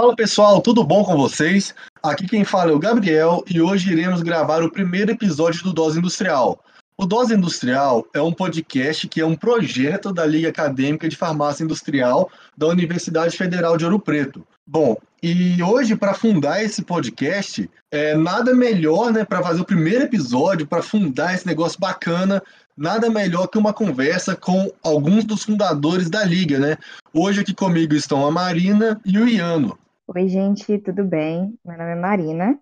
Fala 0.00 0.16
pessoal, 0.16 0.62
tudo 0.62 0.82
bom 0.82 1.04
com 1.04 1.14
vocês? 1.14 1.74
Aqui 2.02 2.26
quem 2.26 2.42
fala 2.42 2.70
é 2.70 2.74
o 2.74 2.78
Gabriel 2.78 3.44
e 3.46 3.60
hoje 3.60 3.92
iremos 3.92 4.22
gravar 4.22 4.62
o 4.62 4.72
primeiro 4.72 5.10
episódio 5.10 5.62
do 5.62 5.74
Dose 5.74 5.98
Industrial. 5.98 6.58
O 6.96 7.04
Dose 7.04 7.34
Industrial 7.34 8.06
é 8.14 8.22
um 8.22 8.32
podcast 8.32 9.06
que 9.06 9.20
é 9.20 9.26
um 9.26 9.36
projeto 9.36 10.10
da 10.10 10.24
Liga 10.24 10.48
Acadêmica 10.48 11.06
de 11.06 11.16
Farmácia 11.16 11.64
Industrial 11.64 12.30
da 12.56 12.66
Universidade 12.68 13.36
Federal 13.36 13.76
de 13.76 13.84
Ouro 13.84 14.00
Preto. 14.00 14.42
Bom, 14.66 14.96
e 15.22 15.62
hoje 15.62 15.94
para 15.94 16.14
fundar 16.14 16.64
esse 16.64 16.80
podcast, 16.80 17.68
é 17.90 18.14
nada 18.14 18.54
melhor, 18.54 19.12
né, 19.12 19.22
para 19.22 19.42
fazer 19.42 19.60
o 19.60 19.66
primeiro 19.66 20.04
episódio, 20.04 20.66
para 20.66 20.82
fundar 20.82 21.34
esse 21.34 21.46
negócio 21.46 21.78
bacana, 21.78 22.42
nada 22.74 23.10
melhor 23.10 23.48
que 23.48 23.58
uma 23.58 23.74
conversa 23.74 24.34
com 24.34 24.72
alguns 24.82 25.24
dos 25.24 25.42
fundadores 25.42 26.08
da 26.08 26.24
Liga, 26.24 26.58
né? 26.58 26.78
Hoje 27.12 27.42
aqui 27.42 27.52
comigo 27.52 27.94
estão 27.94 28.24
a 28.24 28.30
Marina 28.30 28.98
e 29.04 29.18
o 29.18 29.28
Iano. 29.28 29.78
Oi, 30.12 30.26
gente, 30.26 30.76
tudo 30.78 31.04
bem? 31.04 31.56
Meu 31.64 31.78
nome 31.78 31.92
é 31.92 31.94
Marina, 31.94 32.60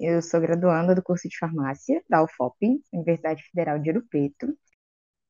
eu 0.00 0.22
sou 0.22 0.40
graduanda 0.40 0.94
do 0.94 1.02
curso 1.02 1.28
de 1.28 1.36
farmácia 1.36 2.02
da 2.08 2.24
UFOP, 2.24 2.80
Universidade 2.90 3.42
Federal 3.42 3.78
de 3.78 3.90
Ouro 3.90 4.06
Preto, 4.08 4.56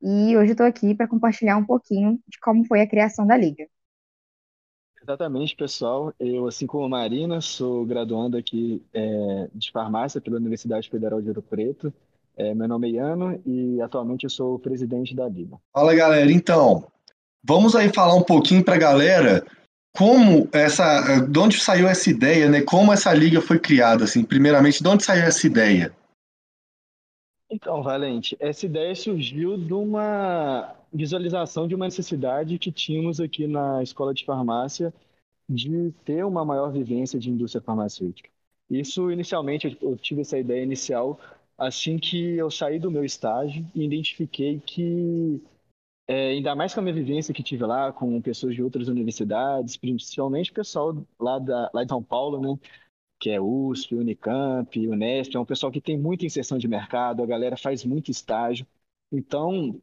e 0.01 0.37
hoje 0.37 0.53
estou 0.53 0.65
aqui 0.65 0.95
para 0.95 1.09
compartilhar 1.09 1.57
um 1.57 1.67
pouquinho 1.67 2.21
de 2.29 2.39
como 2.39 2.65
foi 2.65 2.81
a 2.81 2.87
criação 2.87 3.27
da 3.27 3.37
Liga. 3.37 3.67
Exatamente, 5.03 5.57
pessoal. 5.57 6.15
Eu, 6.21 6.47
assim 6.47 6.65
como 6.65 6.84
a 6.84 6.89
Marina, 6.89 7.41
sou 7.41 7.84
graduanda 7.84 8.39
aqui 8.39 8.81
é, 8.95 9.51
de 9.53 9.73
farmácia 9.73 10.20
pela 10.20 10.37
Universidade 10.37 10.89
Federal 10.89 11.20
de 11.20 11.27
Ouro 11.27 11.43
Preto. 11.43 11.93
É, 12.37 12.55
meu 12.55 12.69
nome 12.69 12.89
é 12.89 12.93
Iano 12.93 13.43
e 13.45 13.83
atualmente 13.83 14.23
eu 14.23 14.31
sou 14.31 14.55
o 14.55 14.61
presidente 14.61 15.12
da 15.12 15.28
Liga. 15.28 15.59
Fala, 15.72 15.93
galera. 15.93 16.31
Então, 16.31 16.87
vamos 17.43 17.75
aí 17.75 17.93
falar 17.93 18.15
um 18.15 18.22
pouquinho 18.22 18.65
para 18.65 18.77
a 18.77 18.78
galera 18.78 19.45
como 19.98 20.48
essa, 20.52 21.18
de 21.27 21.38
onde 21.41 21.58
saiu 21.58 21.88
essa 21.88 22.08
ideia, 22.08 22.48
né? 22.48 22.62
Como 22.62 22.92
essa 22.92 23.12
liga 23.12 23.41
foi 23.41 23.58
criada, 23.58 24.04
assim, 24.04 24.24
primeiramente, 24.24 24.80
de 24.80 24.88
onde 24.88 25.02
saiu 25.02 25.24
essa 25.24 25.44
ideia? 25.44 25.92
Então, 27.50 27.82
Valente, 27.82 28.36
essa 28.38 28.64
ideia 28.64 28.94
surgiu 28.94 29.58
de 29.58 29.74
uma 29.74 30.72
visualização 30.92 31.66
de 31.66 31.74
uma 31.74 31.86
necessidade 31.86 32.60
que 32.60 32.70
tínhamos 32.70 33.19
aqui 33.19 33.48
na 33.48 33.82
escola 33.82 34.14
de 34.14 34.24
farmácia 34.24 34.94
de 35.48 35.92
ter 36.04 36.24
uma 36.24 36.44
maior 36.44 36.70
vivência 36.70 37.19
de 37.19 37.28
indústria 37.28 37.60
farmacêutica. 37.60 38.30
Isso, 38.70 39.10
inicialmente, 39.10 39.76
eu 39.82 39.96
tive 39.96 40.20
essa 40.20 40.38
ideia 40.38 40.62
inicial 40.62 41.19
assim 41.56 41.98
que 41.98 42.36
eu 42.36 42.50
saí 42.52 42.78
do 42.78 42.91
meu 42.91 43.04
estágio 43.04 43.66
e 43.74 43.84
identifiquei 43.84 44.62
que, 44.64 45.42
é, 46.09 46.31
ainda 46.31 46.55
mais 46.56 46.75
com 46.75 46.81
a 46.81 46.84
minha 46.84 46.95
vivência 46.95 47.34
que 47.34 47.42
tive 47.42 47.64
lá, 47.67 47.92
com 47.92 48.20
pessoas 48.23 48.55
de 48.55 48.62
outras 48.62 48.89
universidades, 48.89 49.77
principalmente 49.77 50.53
pessoal 50.53 51.06
lá, 51.20 51.39
da, 51.39 51.70
lá 51.75 51.84
de 51.84 51.91
São 51.91 52.03
Paulo, 52.03 52.41
né? 52.41 52.59
Que 53.20 53.31
é 53.31 53.41
USP, 53.41 53.97
Unicamp, 53.97 54.89
Unesp, 54.89 55.37
é 55.37 55.41
um 55.41 55.45
pessoal 55.47 55.73
que 55.73 55.81
tem 55.81 55.98
muita 55.98 56.27
inserção 56.27 56.59
de 56.59 56.69
mercado, 56.69 57.23
a 57.23 57.27
galera 57.27 57.56
faz 57.56 57.84
muito 57.84 58.11
estágio. 58.11 58.67
Então, 59.12 59.81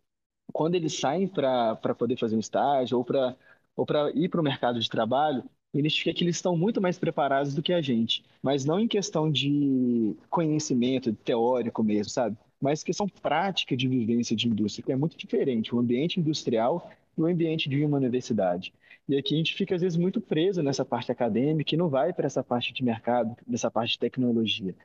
quando 0.54 0.76
eles 0.76 1.00
saem 1.00 1.28
para 1.28 1.76
poder 1.98 2.18
fazer 2.18 2.36
um 2.36 2.40
estágio 2.40 2.98
ou 3.00 3.06
para 3.06 3.36
ou 3.76 3.86
ir 4.16 4.30
para 4.30 4.42
o 4.42 4.44
mercado 4.44 4.80
de 4.80 4.90
trabalho, 4.90 5.44
identifiquei 5.74 6.14
que 6.14 6.24
eles 6.24 6.38
estão 6.38 6.58
muito 6.58 6.82
mais 6.82 6.98
preparados 7.00 7.54
do 7.56 7.62
que 7.64 7.74
a 7.74 7.82
gente, 7.82 8.24
mas 8.42 8.66
não 8.66 8.80
em 8.80 8.88
questão 8.88 9.32
de 9.32 10.16
conhecimento 10.30 11.14
teórico 11.14 11.84
mesmo, 11.84 12.10
sabe? 12.12 12.38
Mas 12.62 12.84
questão 12.84 13.08
prática 13.08 13.76
de 13.76 13.88
vivência 13.88 14.36
de 14.36 14.48
indústria, 14.48 14.86
que 14.86 14.92
é 14.92 14.96
muito 14.96 15.18
diferente 15.18 15.76
o 15.76 15.80
ambiente 15.80 16.20
industrial 16.20 16.90
e 17.18 17.22
o 17.22 17.26
ambiente 17.26 17.70
de 17.70 17.84
uma 17.84 17.98
universidade. 17.98 18.74
E 19.08 19.18
aqui 19.18 19.36
a 19.36 19.38
gente 19.38 19.54
fica 19.54 19.76
às 19.76 19.82
vezes 19.82 19.98
muito 19.98 20.20
preso 20.20 20.64
nessa 20.64 20.84
parte 20.84 21.12
acadêmica 21.12 21.76
e 21.76 21.78
não 21.78 21.90
vai 21.90 22.12
para 22.12 22.26
essa 22.26 22.44
parte 22.44 22.74
de 22.74 22.84
mercado, 22.84 23.36
nessa 23.48 23.70
parte 23.70 23.94
de 23.94 24.00
tecnologia. 24.00 24.76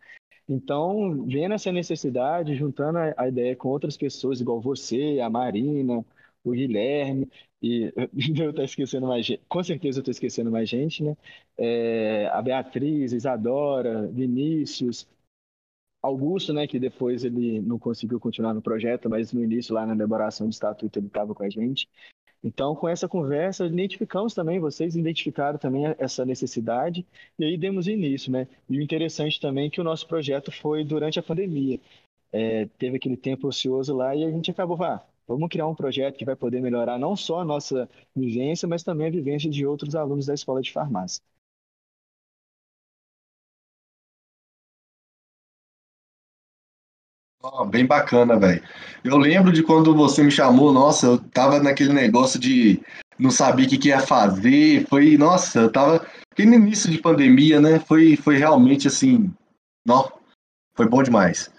Então, 0.49 1.25
vendo 1.27 1.55
essa 1.55 1.71
necessidade, 1.71 2.57
juntando 2.57 2.99
a, 3.17 3.29
ideia 3.29 3.55
com 3.55 3.69
outras 3.69 3.97
pessoas, 3.97 4.41
igual 4.41 4.61
você, 4.61 5.21
a 5.21 5.31
Marina, 5.31 6.05
o 6.45 6.51
Guilherme, 6.51 7.29
e 7.63 7.93
eu 8.37 8.51
estou 8.51 8.65
esquecendo 8.65 9.07
mais 9.07 9.25
gente, 9.25 9.43
com 9.49 9.63
certeza 9.63 9.99
eu 9.99 10.01
estou 10.01 10.11
esquecendo 10.11 10.51
mais 10.51 10.69
gente, 10.69 11.05
né? 11.05 11.17
É, 11.57 12.29
a 12.33 12.43
Beatriz, 12.43 13.13
Isadora, 13.13 14.09
Vinícius, 14.09 15.07
Augusto, 16.03 16.53
né? 16.53 16.67
Que 16.67 16.79
depois 16.79 17.25
ele 17.25 17.61
não 17.61 17.79
conseguiu 17.79 18.19
continuar 18.21 18.55
no 18.55 18.63
projeto, 18.63 19.09
mas 19.09 19.33
no 19.33 19.43
início, 19.43 19.75
lá 19.75 19.87
na 19.87 19.95
elaboração 19.95 20.47
do 20.49 20.53
estatuto, 20.53 20.99
ele 20.99 21.07
estava 21.07 21.35
com 21.35 21.43
a 21.43 21.49
gente. 21.51 21.89
Então, 22.43 22.75
com 22.75 22.89
essa 22.89 23.07
conversa, 23.07 23.67
identificamos 23.67 24.33
também, 24.33 24.59
vocês 24.59 24.97
identificaram 24.97 25.59
também 25.59 25.85
essa 25.99 26.25
necessidade, 26.25 27.07
e 27.39 27.45
aí 27.45 27.59
demos 27.59 27.87
início, 27.87 28.33
né? 28.33 28.49
E 28.69 28.79
o 28.79 28.83
interessante 28.83 29.39
também 29.39 29.67
é 29.67 29.71
que 29.71 29.81
o 29.81 29.85
nosso 29.85 30.07
projeto 30.09 30.51
foi 30.51 30.83
durante 30.83 31.19
a 31.19 31.23
pandemia. 31.23 31.79
É, 32.33 32.67
teve 32.79 32.97
aquele 32.97 33.17
tempo 33.17 33.49
ocioso 33.49 33.95
lá 33.95 34.15
e 34.17 34.25
a 34.25 34.31
gente 34.31 34.51
acabou, 34.51 34.83
ah, 34.83 35.05
Vamos 35.31 35.49
criar 35.49 35.69
um 35.69 35.77
projeto 35.77 36.17
que 36.17 36.25
vai 36.25 36.35
poder 36.35 36.61
melhorar 36.61 36.99
não 36.99 37.15
só 37.15 37.39
a 37.39 37.45
nossa 37.45 37.89
vivência, 38.17 38.67
mas 38.67 38.83
também 38.83 39.07
a 39.07 39.11
vivência 39.11 39.49
de 39.49 39.65
outros 39.65 39.95
alunos 39.95 40.27
da 40.27 40.35
escola 40.35 40.61
de 40.61 40.73
farmácia. 40.73 41.23
Oh, 47.53 47.65
bem 47.65 47.85
bacana, 47.85 48.39
velho. 48.39 48.63
Eu 49.03 49.17
lembro 49.17 49.53
de 49.53 49.63
quando 49.63 49.95
você 49.95 50.23
me 50.23 50.31
chamou, 50.31 50.73
nossa, 50.73 51.07
eu 51.07 51.19
tava 51.19 51.59
naquele 51.59 51.93
negócio 51.93 52.39
de 52.39 52.81
não 53.19 53.31
saber 53.31 53.65
o 53.65 53.69
que, 53.69 53.79
que 53.79 53.89
ia 53.89 54.01
fazer. 54.01 54.87
Foi, 54.89 55.17
nossa, 55.17 55.61
eu 55.61 55.73
tava. 55.73 56.07
Aquele 56.31 56.55
início 56.55 56.91
de 56.91 56.99
pandemia, 56.99 57.61
né? 57.61 57.81
Foi, 57.81 58.17
foi 58.17 58.37
realmente 58.37 58.87
assim. 58.87 59.33
Não, 59.85 60.13
foi 60.75 60.89
bom 60.89 61.03
demais. 61.03 61.51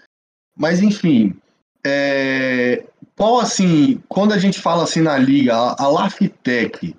Mas 0.56 0.80
enfim, 0.80 1.34
é, 1.84 2.84
qual 3.16 3.40
assim, 3.40 4.02
quando 4.08 4.32
a 4.32 4.38
gente 4.38 4.60
fala 4.60 4.84
assim 4.84 5.02
na 5.02 5.18
liga, 5.18 5.54
a, 5.54 5.84
a 5.84 5.88
Laftec, 5.88 6.96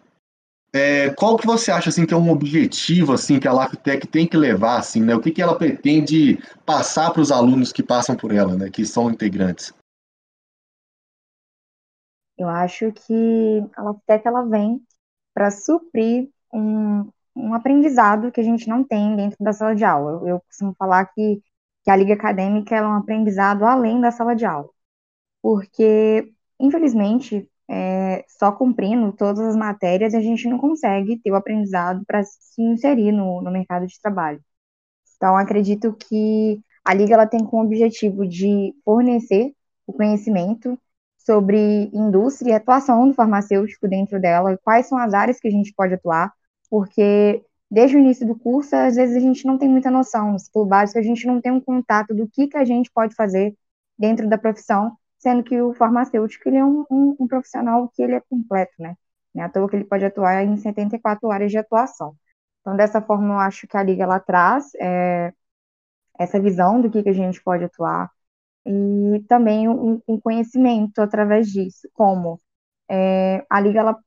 é, 0.74 1.14
qual 1.14 1.38
que 1.38 1.46
você 1.46 1.72
acha 1.72 1.90
assim 1.90 2.06
que 2.06 2.14
é 2.14 2.18
um 2.18 2.32
objetivo 2.32 3.14
assim 3.14 3.40
que 3.40 3.48
a 3.48 3.54
Laftec 3.54 4.08
tem 4.08 4.28
que 4.28 4.36
levar 4.36 4.80
assim, 4.80 5.02
né? 5.02 5.16
O 5.16 5.22
que, 5.22 5.32
que 5.32 5.42
ela 5.42 5.58
pretende 5.58 6.40
passar 6.66 7.12
para 7.12 7.22
os 7.22 7.32
alunos 7.32 7.72
que 7.72 7.84
passam 7.84 8.16
por 8.16 8.34
ela, 8.34 8.56
né? 8.56 8.70
Que 8.70 8.86
são 8.86 9.10
integrantes? 9.10 9.74
Eu 12.38 12.50
acho 12.50 12.92
que 12.92 13.64
a 13.76 13.84
Laftec 13.84 14.28
ela 14.28 14.44
vem 14.44 14.82
para 15.34 15.52
suprir 15.52 16.30
um, 16.52 17.10
um 17.36 17.54
aprendizado 17.54 18.32
que 18.32 18.42
a 18.42 18.44
gente 18.44 18.68
não 18.68 18.84
tem 18.84 19.16
dentro 19.16 19.38
da 19.40 19.54
sala 19.54 19.76
de 19.76 19.86
aula. 19.86 20.28
Eu, 20.28 20.40
costumo 20.42 20.76
falar 20.78 21.06
que, 21.06 21.42
que 21.84 21.92
a 21.92 21.96
liga 21.96 22.16
acadêmica 22.16 22.76
é 22.76 22.82
um 22.82 22.96
aprendizado 22.96 23.64
além 23.64 24.02
da 24.02 24.12
sala 24.12 24.36
de 24.36 24.46
aula 24.46 24.74
porque, 25.44 26.32
infelizmente, 26.58 27.46
é, 27.68 28.03
só 28.28 28.52
cumprindo 28.52 29.12
todas 29.14 29.40
as 29.42 29.56
matérias, 29.56 30.14
a 30.14 30.22
gente 30.22 30.48
não 30.48 30.58
consegue 30.58 31.18
ter 31.20 31.32
o 31.32 31.36
aprendizado 31.36 32.04
para 32.06 32.24
se 32.24 32.62
inserir 32.62 33.12
no, 33.12 33.42
no 33.42 33.52
mercado 33.52 33.88
de 33.88 34.00
trabalho. 34.02 34.42
Então, 35.18 35.38
acredito 35.38 35.94
que 35.94 36.62
a 36.84 36.94
Liga 36.94 37.14
ela 37.14 37.28
tem 37.28 37.46
como 37.46 37.64
objetivo 37.64 38.28
de 38.28 38.74
fornecer 38.84 39.54
o 39.88 39.94
conhecimento 39.94 40.78
sobre 41.18 41.90
indústria 41.94 42.52
e 42.52 42.54
atuação 42.56 43.08
do 43.08 43.14
farmacêutico 43.14 43.88
dentro 43.88 44.20
dela, 44.20 44.60
quais 44.64 44.88
são 44.88 44.98
as 44.98 45.14
áreas 45.14 45.40
que 45.40 45.48
a 45.48 45.52
gente 45.52 45.74
pode 45.74 45.94
atuar, 45.94 46.34
porque 46.70 47.44
desde 47.72 47.96
o 47.96 48.00
início 48.00 48.28
do 48.28 48.38
curso, 48.38 48.76
às 48.76 48.96
vezes 48.96 49.16
a 49.16 49.20
gente 49.20 49.46
não 49.46 49.58
tem 49.58 49.70
muita 49.70 49.90
noção, 49.90 50.36
no 50.56 50.66
básico, 50.66 51.00
a 51.00 51.02
gente 51.02 51.26
não 51.26 51.42
tem 51.42 51.52
um 51.52 51.62
contato 51.62 52.14
do 52.14 52.28
que, 52.28 52.48
que 52.48 52.58
a 52.58 52.66
gente 52.66 52.92
pode 52.92 53.16
fazer 53.16 53.56
dentro 53.98 54.28
da 54.28 54.38
profissão, 54.38 54.96
sendo 55.24 55.44
que 55.44 55.60
o 55.62 55.74
farmacêutico 55.74 56.50
ele 56.50 56.58
é 56.58 56.66
um, 56.66 56.86
um, 56.92 57.16
um 57.22 57.28
profissional 57.28 57.90
que 57.90 58.04
ele 58.04 58.16
é 58.16 58.22
completo, 58.22 58.74
né? 58.80 58.96
Não 59.34 59.44
é 59.44 59.46
à 59.48 59.50
toa 59.50 59.70
que 59.70 59.76
ele 59.78 59.86
pode 59.86 60.06
atuar 60.06 60.44
em 60.44 60.58
74 60.58 61.32
áreas 61.32 61.52
de 61.52 61.58
atuação. 61.58 62.16
Então, 62.62 62.76
dessa 62.76 63.02
forma, 63.02 63.36
eu 63.36 63.40
acho 63.40 63.68
que 63.68 63.78
a 63.78 63.84
Liga 63.84 64.04
ela 64.04 64.20
traz 64.20 64.66
é, 64.80 65.34
essa 66.20 66.40
visão 66.40 66.82
do 66.82 66.90
que, 66.92 67.04
que 67.04 67.10
a 67.10 67.14
gente 67.14 67.42
pode 67.44 67.64
atuar 67.64 68.12
e 68.66 69.24
também 69.28 69.68
um, 69.70 70.02
um 70.08 70.20
conhecimento 70.20 71.00
através 71.02 71.48
disso, 71.48 71.90
como 71.94 72.40
é, 72.90 73.46
a 73.50 73.60
Liga 73.62 73.80
ela 73.80 74.00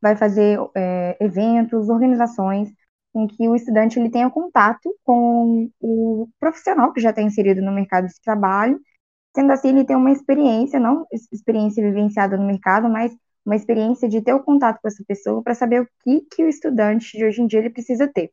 vai 0.00 0.16
fazer 0.16 0.58
é, 0.76 1.16
eventos, 1.20 1.88
organizações 1.88 2.70
em 3.14 3.26
que 3.28 3.48
o 3.48 3.54
estudante 3.56 3.98
ele 3.98 4.10
tenha 4.10 4.30
contato 4.30 4.94
com 5.04 5.70
o 5.80 6.28
profissional 6.40 6.92
que 6.92 7.00
já 7.00 7.10
está 7.10 7.22
inserido 7.22 7.62
no 7.62 7.72
mercado 7.72 8.06
de 8.08 8.20
trabalho 8.22 8.80
Sendo 9.34 9.52
assim, 9.52 9.68
ele 9.70 9.84
tem 9.84 9.96
uma 9.96 10.12
experiência, 10.12 10.78
não 10.78 11.06
experiência 11.32 11.82
vivenciada 11.82 12.36
no 12.36 12.46
mercado, 12.46 12.88
mas 12.88 13.16
uma 13.44 13.56
experiência 13.56 14.08
de 14.08 14.22
ter 14.22 14.32
o 14.32 14.42
contato 14.42 14.80
com 14.80 14.88
essa 14.88 15.04
pessoa 15.06 15.42
para 15.42 15.54
saber 15.54 15.82
o 15.82 15.88
que, 16.02 16.22
que 16.22 16.44
o 16.44 16.48
estudante 16.48 17.16
de 17.16 17.24
hoje 17.24 17.42
em 17.42 17.46
dia 17.46 17.60
ele 17.60 17.70
precisa 17.70 18.08
ter. 18.08 18.32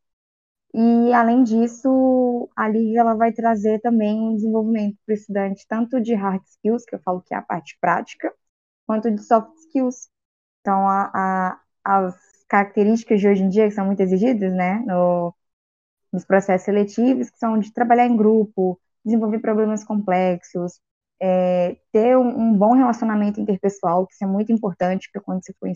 E, 0.73 1.13
além 1.13 1.43
disso, 1.43 2.49
a 2.55 2.67
Liga 2.69 3.01
ela 3.01 3.15
vai 3.15 3.33
trazer 3.33 3.79
também 3.81 4.19
um 4.19 4.35
desenvolvimento 4.35 4.97
para 5.05 5.13
o 5.13 5.15
estudante, 5.15 5.65
tanto 5.67 5.99
de 6.01 6.13
hard 6.13 6.43
skills, 6.45 6.85
que 6.85 6.95
eu 6.95 6.99
falo 6.99 7.21
que 7.21 7.33
é 7.33 7.37
a 7.37 7.41
parte 7.41 7.77
prática, 7.81 8.33
quanto 8.87 9.11
de 9.11 9.21
soft 9.23 9.53
skills. 9.59 10.09
Então, 10.61 10.87
a, 10.87 11.11
a, 11.13 11.61
as 11.83 12.15
características 12.47 13.19
de 13.21 13.27
hoje 13.27 13.43
em 13.43 13.49
dia 13.49 13.67
que 13.67 13.75
são 13.75 13.85
muito 13.85 14.01
exigidas, 14.01 14.53
né, 14.53 14.79
no, 14.87 15.33
nos 16.13 16.25
processos 16.25 16.65
seletivos, 16.65 17.29
que 17.29 17.39
são 17.39 17.59
de 17.59 17.73
trabalhar 17.73 18.07
em 18.07 18.17
grupo, 18.17 18.79
desenvolver 19.05 19.39
problemas 19.39 19.83
complexos, 19.83 20.79
é, 21.21 21.77
ter 21.91 22.17
um, 22.17 22.27
um, 22.27 22.57
bom 22.57 22.73
relacionamento 22.73 23.39
interpessoal, 23.39 24.07
que 24.07 24.13
isso 24.13 24.23
é 24.23 24.27
muito 24.27 24.51
importante 24.51 25.09
para 25.13 25.21
quando 25.21 25.43
você 25.45 25.53
for, 25.59 25.69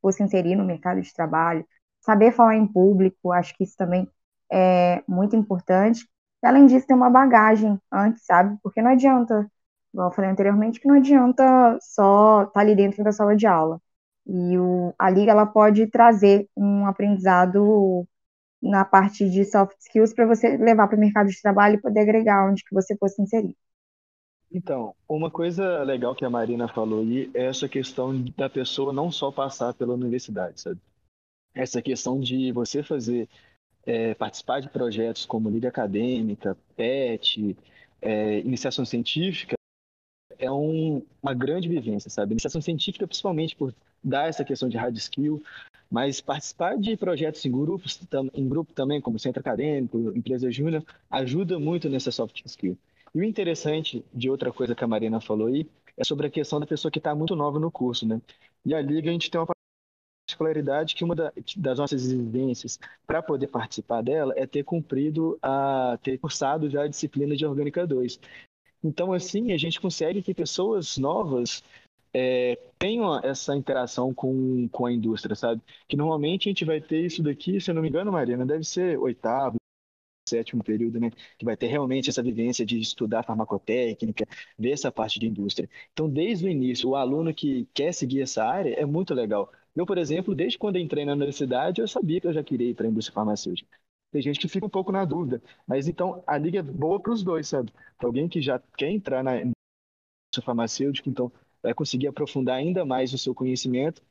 for 0.00 0.12
se 0.12 0.22
inserir 0.22 0.56
no 0.56 0.64
mercado 0.64 1.00
de 1.00 1.12
trabalho, 1.14 1.66
saber 2.00 2.32
falar 2.32 2.56
em 2.56 2.66
público, 2.66 3.32
acho 3.32 3.56
que 3.56 3.64
isso 3.64 3.76
também 3.76 4.08
é 4.52 5.02
muito 5.08 5.36
importante. 5.36 6.06
E, 6.42 6.46
além 6.46 6.66
disso, 6.66 6.86
ter 6.86 6.94
uma 6.94 7.10
bagagem 7.10 7.80
antes, 7.92 8.24
sabe? 8.26 8.58
Porque 8.62 8.82
não 8.82 8.90
adianta, 8.90 9.50
igual 9.94 10.08
eu 10.10 10.14
falei 10.14 10.30
anteriormente, 10.30 10.80
que 10.80 10.88
não 10.88 10.96
adianta 10.96 11.78
só 11.80 12.42
estar 12.42 12.52
tá 12.52 12.60
ali 12.60 12.76
dentro 12.76 13.02
da 13.04 13.12
sala 13.12 13.36
de 13.36 13.46
aula. 13.46 13.80
E 14.26 14.58
o, 14.58 14.94
a 14.98 15.10
liga 15.10 15.32
ela 15.32 15.46
pode 15.46 15.86
trazer 15.88 16.48
um 16.56 16.86
aprendizado 16.86 18.06
na 18.62 18.84
parte 18.84 19.28
de 19.30 19.44
soft 19.44 19.76
skills 19.80 20.14
para 20.14 20.26
você 20.26 20.56
levar 20.56 20.88
para 20.88 20.96
o 20.96 21.00
mercado 21.00 21.28
de 21.28 21.40
trabalho 21.42 21.76
e 21.76 21.80
poder 21.80 22.00
agregar 22.00 22.48
onde 22.48 22.64
que 22.64 22.74
você 22.74 22.96
fosse 22.96 23.20
inserir. 23.22 23.56
Então, 24.54 24.94
uma 25.08 25.30
coisa 25.30 25.82
legal 25.82 26.14
que 26.14 26.24
a 26.24 26.30
Marina 26.30 26.68
falou 26.68 27.00
aí 27.00 27.30
é 27.32 27.46
essa 27.46 27.66
questão 27.68 28.22
da 28.36 28.50
pessoa 28.50 28.92
não 28.92 29.10
só 29.10 29.32
passar 29.32 29.72
pela 29.72 29.94
universidade, 29.94 30.60
sabe? 30.60 30.78
Essa 31.54 31.80
questão 31.80 32.20
de 32.20 32.52
você 32.52 32.82
fazer, 32.82 33.28
é, 33.86 34.14
participar 34.14 34.60
de 34.60 34.68
projetos 34.68 35.24
como 35.24 35.48
Liga 35.48 35.68
Acadêmica, 35.68 36.56
PET, 36.76 37.56
é, 38.00 38.40
iniciação 38.40 38.84
científica, 38.84 39.54
é 40.38 40.50
um, 40.50 41.02
uma 41.22 41.32
grande 41.32 41.68
vivência, 41.68 42.10
sabe? 42.10 42.32
Iniciação 42.32 42.60
científica, 42.60 43.06
principalmente 43.06 43.56
por 43.56 43.74
dar 44.04 44.28
essa 44.28 44.44
questão 44.44 44.68
de 44.68 44.76
hard 44.76 44.96
skill, 44.96 45.42
mas 45.90 46.20
participar 46.20 46.76
de 46.76 46.94
projetos 46.96 47.44
em 47.46 47.50
grupos, 47.50 47.98
em 48.34 48.48
grupo 48.48 48.74
também, 48.74 49.00
como 49.00 49.18
centro 49.18 49.40
acadêmico, 49.40 50.12
empresa 50.14 50.50
júnior, 50.50 50.84
ajuda 51.10 51.58
muito 51.58 51.88
nessa 51.88 52.10
soft 52.10 52.42
skill. 52.44 52.76
E 53.14 53.20
o 53.20 53.24
interessante 53.24 54.04
de 54.12 54.30
outra 54.30 54.52
coisa 54.52 54.74
que 54.74 54.84
a 54.84 54.88
Marina 54.88 55.20
falou 55.20 55.48
aí 55.48 55.68
é 55.96 56.04
sobre 56.04 56.26
a 56.26 56.30
questão 56.30 56.58
da 56.58 56.66
pessoa 56.66 56.90
que 56.90 56.98
está 56.98 57.14
muito 57.14 57.36
nova 57.36 57.58
no 57.58 57.70
curso, 57.70 58.06
né? 58.06 58.20
E 58.64 58.74
a 58.74 58.80
Liga 58.80 59.10
a 59.10 59.12
gente 59.12 59.30
tem 59.30 59.40
uma 59.40 59.46
particularidade 60.26 60.94
que 60.94 61.04
uma 61.04 61.14
das 61.14 61.78
nossas 61.78 62.02
exigências 62.04 62.78
para 63.06 63.22
poder 63.22 63.48
participar 63.48 64.02
dela 64.02 64.32
é 64.36 64.46
ter 64.46 64.64
cumprido 64.64 65.38
a 65.42 65.98
ter 66.02 66.18
cursado 66.18 66.70
já 66.70 66.84
a 66.84 66.88
disciplina 66.88 67.36
de 67.36 67.44
Orgânica 67.44 67.86
2. 67.86 68.18
Então, 68.82 69.12
assim, 69.12 69.52
a 69.52 69.58
gente 69.58 69.80
consegue 69.80 70.22
que 70.22 70.34
pessoas 70.34 70.96
novas 70.96 71.62
é, 72.14 72.58
tenham 72.78 73.18
essa 73.20 73.54
interação 73.56 74.12
com, 74.12 74.68
com 74.68 74.86
a 74.86 74.92
indústria, 74.92 75.36
sabe? 75.36 75.62
Que 75.88 75.96
normalmente 75.96 76.48
a 76.48 76.50
gente 76.50 76.64
vai 76.64 76.80
ter 76.80 77.04
isso 77.04 77.22
daqui, 77.22 77.60
se 77.60 77.70
eu 77.70 77.74
não 77.74 77.82
me 77.82 77.88
engano, 77.88 78.12
Marina, 78.12 78.44
deve 78.44 78.64
ser 78.64 78.98
oitavo, 78.98 79.56
sétimo 80.28 80.62
período, 80.62 81.00
né? 81.00 81.10
Que 81.38 81.44
vai 81.44 81.56
ter 81.56 81.66
realmente 81.66 82.08
essa 82.10 82.22
vivência 82.22 82.64
de 82.64 82.78
estudar 82.78 83.22
farmacotécnica, 83.24 84.26
ver 84.58 84.70
essa 84.72 84.90
parte 84.92 85.18
de 85.18 85.26
indústria. 85.26 85.68
Então, 85.92 86.08
desde 86.08 86.46
o 86.46 86.48
início, 86.48 86.90
o 86.90 86.96
aluno 86.96 87.34
que 87.34 87.66
quer 87.74 87.92
seguir 87.92 88.22
essa 88.22 88.44
área 88.44 88.74
é 88.74 88.84
muito 88.86 89.14
legal. 89.14 89.50
Eu, 89.74 89.86
por 89.86 89.98
exemplo, 89.98 90.34
desde 90.34 90.58
quando 90.58 90.76
entrei 90.78 91.04
na 91.04 91.12
universidade, 91.12 91.80
eu 91.80 91.88
sabia 91.88 92.20
que 92.20 92.26
eu 92.26 92.32
já 92.32 92.42
queria 92.44 92.70
ir 92.70 92.74
para 92.74 92.86
a 92.86 92.90
indústria 92.90 93.14
farmacêutica. 93.14 93.68
Tem 94.10 94.20
gente 94.20 94.38
que 94.38 94.48
fica 94.48 94.66
um 94.66 94.68
pouco 94.70 94.92
na 94.92 95.04
dúvida, 95.06 95.42
mas 95.66 95.88
então 95.88 96.22
a 96.26 96.36
liga 96.36 96.58
é 96.58 96.62
boa 96.62 97.00
para 97.00 97.12
os 97.12 97.22
dois, 97.22 97.48
sabe? 97.48 97.72
Para 97.96 98.06
alguém 98.08 98.28
que 98.28 98.42
já 98.42 98.58
quer 98.76 98.90
entrar 98.90 99.24
na 99.24 99.36
indústria 99.36 99.54
farmacêutica, 100.44 101.08
então 101.08 101.32
vai 101.62 101.74
conseguir 101.74 102.08
aprofundar 102.08 102.56
ainda 102.56 102.84
mais 102.84 103.12
o 103.12 103.18
seu 103.18 103.34
conhecimento 103.34 104.02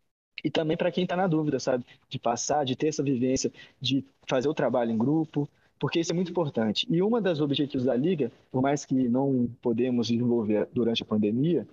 e 0.43 0.49
também 0.49 0.77
para 0.77 0.91
quem 0.91 1.03
está 1.03 1.15
na 1.15 1.27
dúvida, 1.27 1.59
sabe? 1.59 1.85
De 2.09 2.17
passar, 2.19 2.65
de 2.65 2.75
ter 2.75 2.87
essa 2.87 3.03
vivência, 3.03 3.51
de 3.79 4.05
fazer 4.27 4.47
o 4.47 4.53
trabalho 4.53 4.91
em 4.91 4.97
grupo, 4.97 5.47
porque 5.81 5.99
isso 5.99 6.11
é 6.11 6.15
muito 6.15 6.29
importante. 6.29 6.85
E 6.91 7.01
um 7.01 7.09
dos 7.19 7.41
objetivos 7.41 7.85
da 7.87 7.95
Liga, 7.95 8.31
por 8.51 8.61
mais 8.61 8.85
que 8.85 9.09
não 9.09 9.47
podemos 9.63 10.07
desenvolver 10.09 10.69
durante 10.71 11.01
a 11.01 11.05
pandemia, 11.07 11.67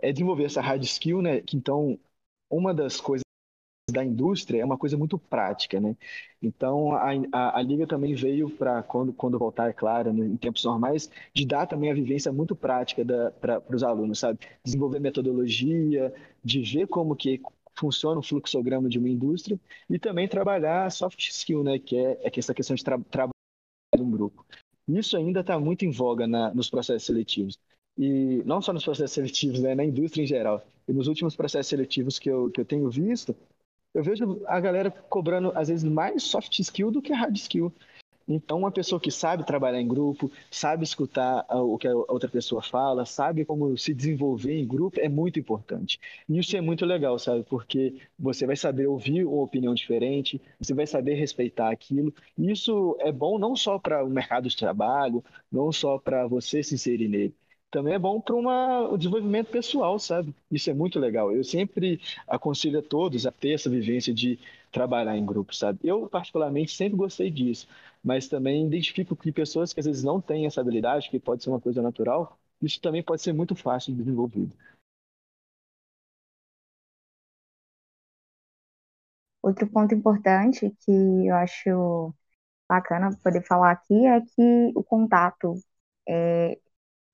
é 0.00 0.12
desenvolver 0.12 0.46
essa 0.46 0.60
hard 0.60 0.82
skill, 0.84 1.22
né? 1.22 1.40
Que 1.40 1.56
então, 1.56 1.98
uma 2.50 2.74
das 2.74 3.00
coisas 3.00 3.24
da 3.92 4.04
indústria 4.04 4.60
é 4.60 4.64
uma 4.64 4.76
coisa 4.76 4.98
muito 4.98 5.16
prática, 5.16 5.80
né? 5.80 5.96
Então, 6.42 6.92
a, 6.92 7.10
a, 7.32 7.58
a 7.60 7.62
Liga 7.62 7.86
também 7.86 8.14
veio 8.16 8.50
para, 8.50 8.82
quando, 8.82 9.12
quando 9.12 9.38
voltar, 9.38 9.70
é 9.70 9.72
claro, 9.72 10.12
né, 10.12 10.26
em 10.26 10.36
tempos 10.36 10.64
normais, 10.64 11.08
de 11.32 11.46
dar 11.46 11.66
também 11.66 11.90
a 11.92 11.94
vivência 11.94 12.32
muito 12.32 12.56
prática 12.56 13.04
para 13.40 13.62
os 13.70 13.84
alunos, 13.84 14.18
sabe? 14.18 14.40
Desenvolver 14.64 14.98
metodologia, 15.00 16.12
de 16.44 16.62
ver 16.62 16.88
como 16.88 17.14
que 17.14 17.40
funciona 17.78 18.18
o 18.18 18.22
fluxograma 18.24 18.88
de 18.88 18.98
uma 18.98 19.08
indústria 19.08 19.60
e 19.88 19.98
também 20.00 20.26
trabalhar 20.26 20.90
soft 20.90 21.20
skill, 21.28 21.62
né? 21.62 21.78
Que 21.78 21.96
é, 21.96 22.20
é 22.24 22.32
essa 22.38 22.52
questão 22.54 22.74
de 22.74 22.82
tra 22.82 22.98
trabalhar 23.96 24.08
em 24.08 24.10
grupo. 24.10 24.44
Isso 24.88 25.16
ainda 25.16 25.40
está 25.40 25.58
muito 25.58 25.84
em 25.84 25.90
voga 25.90 26.26
na, 26.26 26.54
nos 26.54 26.70
processos 26.70 27.04
seletivos. 27.04 27.58
E 27.98 28.42
não 28.44 28.60
só 28.60 28.72
nos 28.72 28.84
processos 28.84 29.12
seletivos, 29.12 29.60
né, 29.60 29.74
na 29.74 29.84
indústria 29.84 30.22
em 30.22 30.26
geral. 30.26 30.64
E 30.86 30.92
nos 30.92 31.08
últimos 31.08 31.34
processos 31.34 31.68
seletivos 31.68 32.18
que 32.18 32.30
eu, 32.30 32.50
que 32.50 32.60
eu 32.60 32.64
tenho 32.64 32.88
visto, 32.90 33.34
eu 33.94 34.02
vejo 34.02 34.42
a 34.46 34.60
galera 34.60 34.90
cobrando, 34.90 35.50
às 35.54 35.68
vezes, 35.68 35.82
mais 35.82 36.22
soft 36.22 36.58
skill 36.58 36.90
do 36.90 37.00
que 37.00 37.12
hard 37.12 37.34
skill. 37.36 37.72
Então, 38.28 38.58
uma 38.58 38.72
pessoa 38.72 39.00
que 39.00 39.10
sabe 39.10 39.44
trabalhar 39.46 39.80
em 39.80 39.86
grupo, 39.86 40.30
sabe 40.50 40.82
escutar 40.84 41.46
o 41.50 41.78
que 41.78 41.86
a 41.86 41.94
outra 41.94 42.28
pessoa 42.28 42.60
fala, 42.60 43.06
sabe 43.06 43.44
como 43.44 43.76
se 43.78 43.94
desenvolver 43.94 44.58
em 44.58 44.66
grupo, 44.66 44.98
é 45.00 45.08
muito 45.08 45.38
importante. 45.38 46.00
E 46.28 46.38
isso 46.38 46.56
é 46.56 46.60
muito 46.60 46.84
legal, 46.84 47.18
sabe? 47.18 47.44
Porque 47.44 47.94
você 48.18 48.44
vai 48.46 48.56
saber 48.56 48.86
ouvir 48.88 49.24
uma 49.24 49.42
opinião 49.42 49.74
diferente, 49.74 50.40
você 50.58 50.74
vai 50.74 50.86
saber 50.86 51.14
respeitar 51.14 51.70
aquilo. 51.70 52.12
E 52.36 52.50
isso 52.50 52.96
é 53.00 53.12
bom 53.12 53.38
não 53.38 53.54
só 53.54 53.78
para 53.78 54.04
o 54.04 54.10
mercado 54.10 54.48
de 54.48 54.56
trabalho, 54.56 55.22
não 55.50 55.70
só 55.70 55.98
para 55.98 56.26
você 56.26 56.62
se 56.62 56.74
inserir 56.74 57.08
nele, 57.08 57.34
também 57.70 57.94
é 57.94 57.98
bom 57.98 58.20
para 58.20 58.34
o 58.90 58.96
desenvolvimento 58.96 59.50
pessoal, 59.50 59.98
sabe? 59.98 60.34
Isso 60.50 60.70
é 60.70 60.74
muito 60.74 60.98
legal. 60.98 61.32
Eu 61.32 61.44
sempre 61.44 62.00
aconselho 62.26 62.78
a 62.78 62.82
todos 62.82 63.26
a 63.26 63.32
ter 63.32 63.50
essa 63.52 63.68
vivência 63.68 64.14
de 64.14 64.38
trabalhar 64.76 65.16
em 65.16 65.24
grupo, 65.24 65.54
sabe? 65.54 65.78
Eu, 65.82 66.08
particularmente, 66.08 66.72
sempre 66.76 66.96
gostei 66.98 67.30
disso, 67.30 67.66
mas 68.04 68.28
também 68.28 68.66
identifico 68.66 69.16
que 69.16 69.32
pessoas 69.32 69.72
que 69.72 69.80
às 69.80 69.86
vezes 69.86 70.04
não 70.04 70.20
têm 70.20 70.46
essa 70.46 70.60
habilidade, 70.60 71.10
que 71.10 71.18
pode 71.18 71.42
ser 71.42 71.50
uma 71.50 71.60
coisa 71.60 71.80
natural, 71.82 72.38
isso 72.62 72.80
também 72.80 73.02
pode 73.02 73.22
ser 73.22 73.32
muito 73.32 73.54
fácil 73.56 73.92
de 73.94 73.98
desenvolvido. 74.02 74.52
Outro 79.42 79.66
ponto 79.70 79.94
importante 79.94 80.70
que 80.84 80.90
eu 81.28 81.34
acho 81.36 82.14
bacana 82.68 83.10
poder 83.22 83.42
falar 83.46 83.72
aqui 83.72 84.06
é 84.06 84.20
que 84.22 84.72
o 84.76 84.84
contato 84.84 85.54
é, 86.08 86.58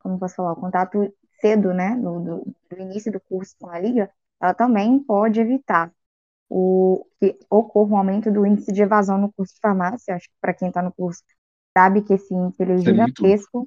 como 0.01 0.19
posso 0.19 0.37
falar, 0.37 0.53
o 0.53 0.57
contato 0.61 1.15
cedo, 1.41 1.75
né, 1.75 1.97
do, 1.97 2.21
do 2.71 2.79
início 2.81 3.13
do 3.13 3.21
curso 3.21 3.57
com 3.61 3.69
a 3.71 3.79
liga, 3.81 4.11
ela 4.41 4.55
também 4.55 4.99
pode 5.05 5.41
evitar 5.41 5.93
o 6.55 7.07
que 7.19 7.39
ocorra 7.49 7.95
um 7.95 7.97
aumento 7.97 8.31
do 8.31 8.45
índice 8.45 8.71
de 8.73 8.83
evasão 8.83 9.17
no 9.17 9.33
curso 9.33 9.55
de 9.55 9.61
farmácia. 9.61 10.15
Acho 10.15 10.29
que 10.29 10.35
para 10.39 10.53
quem 10.53 10.69
está 10.69 10.83
no 10.83 10.93
curso 10.93 11.23
sabe 11.77 12.03
que 12.03 12.13
esse 12.13 12.35
índice 12.35 12.63
ele 12.63 12.75
é 12.75 12.79
gigantesco, 12.79 13.67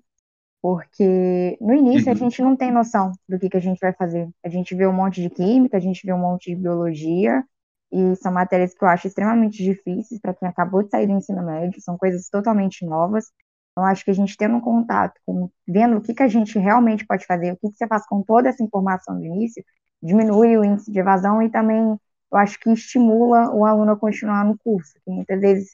porque 0.61 1.57
no 1.59 1.73
início 1.73 2.07
uhum. 2.07 2.13
a 2.13 2.15
gente 2.15 2.41
não 2.43 2.55
tem 2.55 2.71
noção 2.71 3.11
do 3.27 3.39
que, 3.39 3.49
que 3.49 3.57
a 3.57 3.61
gente 3.61 3.79
vai 3.79 3.91
fazer. 3.91 4.29
A 4.43 4.49
gente 4.49 4.75
vê 4.75 4.85
um 4.85 4.93
monte 4.93 5.19
de 5.19 5.31
química, 5.31 5.77
a 5.77 5.79
gente 5.79 6.05
vê 6.05 6.13
um 6.13 6.19
monte 6.19 6.53
de 6.53 6.61
biologia, 6.61 7.43
e 7.91 8.15
são 8.17 8.31
matérias 8.31 8.75
que 8.75 8.83
eu 8.83 8.87
acho 8.87 9.07
extremamente 9.07 9.63
difíceis 9.63 10.21
para 10.21 10.35
quem 10.35 10.47
acabou 10.47 10.83
de 10.83 10.91
sair 10.91 11.07
do 11.07 11.13
ensino 11.13 11.43
médio, 11.43 11.81
são 11.81 11.97
coisas 11.97 12.29
totalmente 12.29 12.85
novas. 12.85 13.31
Então, 13.71 13.83
acho 13.83 14.05
que 14.05 14.11
a 14.11 14.13
gente 14.13 14.37
tendo 14.37 14.57
um 14.57 14.61
contato, 14.61 15.19
com, 15.25 15.49
vendo 15.67 15.97
o 15.97 16.01
que, 16.01 16.13
que 16.13 16.23
a 16.23 16.27
gente 16.27 16.59
realmente 16.59 17.05
pode 17.05 17.25
fazer, 17.25 17.51
o 17.53 17.57
que, 17.57 17.71
que 17.71 17.77
você 17.77 17.87
faz 17.87 18.05
com 18.05 18.21
toda 18.21 18.49
essa 18.49 18.63
informação 18.63 19.17
do 19.17 19.25
início, 19.25 19.63
diminui 20.03 20.55
o 20.55 20.63
índice 20.63 20.91
de 20.91 20.99
evasão 20.99 21.41
e 21.41 21.49
também 21.49 21.97
eu 22.35 22.39
acho 22.39 22.59
que 22.59 22.69
estimula 22.69 23.49
o 23.51 23.65
aluno 23.65 23.93
a 23.93 23.97
continuar 23.97 24.43
no 24.43 24.57
curso, 24.57 24.93
que 25.05 25.09
muitas 25.09 25.39
vezes, 25.39 25.69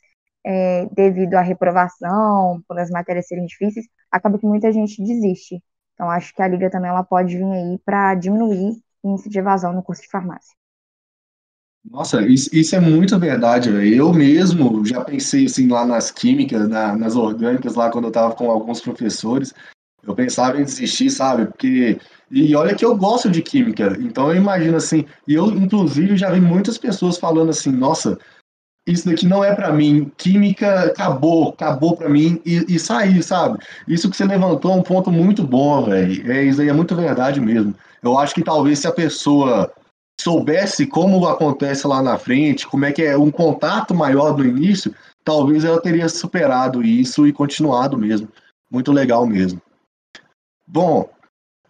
é, 0.46 0.86
devido 0.91 1.34
à 1.34 1.41
reprovação, 1.41 2.62
por 2.68 2.80
as 2.80 2.91
matérias 2.91 3.27
serem 3.27 3.48
difíceis, 3.48 3.88
acaba 4.12 4.38
que 4.38 4.46
muita 4.46 4.72
gente 4.72 5.03
desiste. 5.03 5.62
Então, 5.96 6.10
acho 6.10 6.34
que 6.36 6.41
a 6.41 6.48
Liga 6.48 6.70
também 6.70 6.89
ela 6.89 7.03
pode 7.03 7.36
vir 7.36 7.44
aí 7.44 7.80
para 7.84 8.13
diminuir 8.13 8.80
o 9.01 9.12
índice 9.12 9.27
de 9.27 9.39
evasão 9.39 9.74
no 9.74 9.82
curso 9.82 10.03
de 10.03 10.10
farmácia. 10.10 10.56
Nossa, 11.84 12.22
isso, 12.22 12.56
isso 12.56 12.75
é 12.75 12.80
muito 12.80 13.18
verdade. 13.18 13.70
Eu 13.96 14.13
mesmo 14.13 14.86
já 14.86 15.03
pensei 15.03 15.46
assim 15.46 15.68
lá 15.68 15.84
nas 15.84 16.12
químicas, 16.12 16.70
na, 16.70 16.96
nas 16.96 17.15
orgânicas, 17.15 17.74
lá 17.74 17.89
quando 17.89 18.06
eu 18.06 18.12
tava 18.12 18.36
com 18.36 18.51
alguns 18.51 18.80
professores. 18.80 19.51
Eu 20.03 20.13
pensava 20.13 20.62
em 20.62 20.63
desistir, 20.63 21.10
sabe? 21.10 21.48
Porque. 21.48 22.00
E 22.31 22.55
olha 22.55 22.73
que 22.73 22.85
eu 22.85 22.95
gosto 22.95 23.29
de 23.29 23.41
química. 23.41 23.97
Então 24.00 24.29
eu 24.29 24.35
imagino 24.35 24.77
assim. 24.77 25.05
E 25.27 25.33
eu, 25.33 25.47
inclusive, 25.47 26.15
já 26.15 26.31
vi 26.31 26.39
muitas 26.39 26.77
pessoas 26.77 27.17
falando 27.17 27.50
assim: 27.50 27.71
nossa, 27.71 28.17
isso 28.88 29.07
daqui 29.09 29.27
não 29.27 29.43
é 29.43 29.53
para 29.53 29.71
mim. 29.73 30.11
Química 30.17 30.85
acabou, 30.85 31.50
acabou 31.50 31.95
para 31.95 32.09
mim 32.09 32.41
e, 32.45 32.65
e 32.67 32.79
sair, 32.79 33.21
sabe? 33.21 33.59
Isso 33.88 34.09
que 34.09 34.15
você 34.15 34.25
levantou 34.25 34.71
é 34.71 34.75
um 34.75 34.83
ponto 34.83 35.11
muito 35.11 35.43
bom, 35.43 35.83
velho. 35.83 36.31
É, 36.31 36.43
isso 36.43 36.61
aí 36.61 36.69
é 36.69 36.73
muito 36.73 36.95
verdade 36.95 37.41
mesmo. 37.41 37.75
Eu 38.01 38.17
acho 38.17 38.33
que 38.33 38.43
talvez 38.43 38.79
se 38.79 38.88
a 38.88 38.91
pessoa 38.91 39.71
soubesse 40.19 40.85
como 40.85 41.27
acontece 41.27 41.85
lá 41.85 42.01
na 42.01 42.17
frente, 42.17 42.67
como 42.67 42.85
é 42.85 42.91
que 42.91 43.01
é 43.01 43.17
um 43.17 43.31
contato 43.31 43.93
maior 43.93 44.38
no 44.38 44.45
início, 44.45 44.93
talvez 45.23 45.63
ela 45.63 45.81
teria 45.81 46.07
superado 46.07 46.83
isso 46.83 47.27
e 47.27 47.33
continuado 47.33 47.97
mesmo. 47.97 48.27
Muito 48.69 48.91
legal 48.91 49.25
mesmo. 49.25 49.61
Bom, 50.65 51.09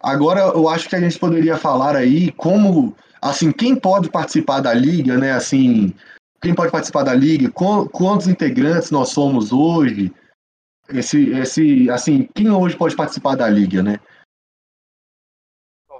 agora 0.02 0.40
eu 0.40 0.68
acho 0.68 0.88
que 0.88 0.96
a 0.96 1.00
gente 1.00 1.18
poderia 1.18 1.56
falar 1.56 1.96
aí 1.96 2.32
como, 2.32 2.94
assim, 3.20 3.52
quem 3.52 3.76
pode 3.76 4.10
participar 4.10 4.60
da 4.60 4.74
liga, 4.74 5.16
né? 5.16 5.32
Assim, 5.32 5.94
quem 6.40 6.54
pode 6.54 6.72
participar 6.72 7.04
da 7.04 7.14
liga, 7.14 7.50
quantos 7.50 8.26
integrantes 8.26 8.90
nós 8.90 9.10
somos 9.10 9.52
hoje, 9.52 10.12
esse, 10.88 11.30
esse, 11.30 11.90
assim, 11.90 12.28
quem 12.34 12.50
hoje 12.50 12.76
pode 12.76 12.96
participar 12.96 13.36
da 13.36 13.48
liga, 13.48 13.82
né? 13.82 14.00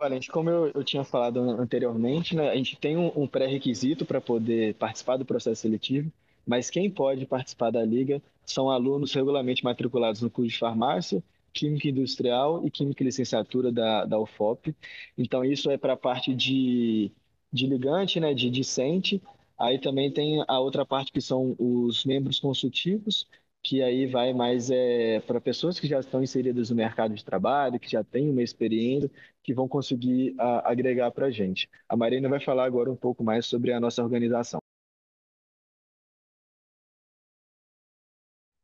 Valente, 0.02 0.32
como 0.32 0.50
eu, 0.50 0.72
eu 0.74 0.82
tinha 0.82 1.04
falado 1.04 1.38
anteriormente, 1.38 2.34
né, 2.34 2.50
a 2.50 2.56
gente 2.56 2.76
tem 2.76 2.96
um, 2.96 3.12
um 3.14 3.24
pré-requisito 3.24 4.04
para 4.04 4.20
poder 4.20 4.74
participar 4.74 5.16
do 5.16 5.24
processo 5.24 5.62
seletivo, 5.62 6.10
mas 6.44 6.68
quem 6.70 6.90
pode 6.90 7.24
participar 7.24 7.70
da 7.70 7.84
liga 7.84 8.20
são 8.44 8.68
alunos 8.68 9.14
regularmente 9.14 9.62
matriculados 9.62 10.20
no 10.20 10.28
curso 10.28 10.50
de 10.50 10.58
farmácia, 10.58 11.22
química 11.52 11.88
industrial 11.88 12.64
e 12.66 12.70
química 12.70 13.04
licenciatura 13.04 13.70
da, 13.72 14.04
da 14.04 14.18
UFOP. 14.18 14.74
Então, 15.16 15.44
isso 15.44 15.70
é 15.70 15.76
para 15.78 15.94
a 15.94 15.96
parte 15.96 16.34
de, 16.34 17.12
de 17.52 17.66
ligante, 17.66 18.18
né, 18.20 18.34
de 18.34 18.50
discente. 18.50 19.22
Aí 19.58 19.78
também 19.80 20.12
tem 20.12 20.44
a 20.48 20.58
outra 20.60 20.84
parte 20.84 21.12
que 21.12 21.20
são 21.20 21.54
os 21.58 22.04
membros 22.04 22.40
consultivos, 22.40 23.26
que 23.62 23.80
aí 23.82 24.06
vai 24.06 24.32
mais 24.32 24.70
é, 24.70 25.20
para 25.20 25.40
pessoas 25.40 25.78
que 25.78 25.86
já 25.86 26.00
estão 26.00 26.22
inseridas 26.22 26.70
no 26.70 26.76
mercado 26.76 27.14
de 27.14 27.24
trabalho, 27.24 27.78
que 27.78 27.88
já 27.90 28.02
têm 28.02 28.28
uma 28.30 28.42
experiência, 28.42 29.10
que 29.42 29.54
vão 29.54 29.68
conseguir 29.68 30.34
a, 30.38 30.70
agregar 30.70 31.10
para 31.12 31.26
a 31.26 31.30
gente. 31.30 31.68
A 31.88 31.96
Marina 31.96 32.28
vai 32.28 32.40
falar 32.40 32.64
agora 32.64 32.90
um 32.90 32.96
pouco 32.96 33.22
mais 33.22 33.46
sobre 33.46 33.72
a 33.72 33.78
nossa 33.80 34.02
organização. 34.02 34.60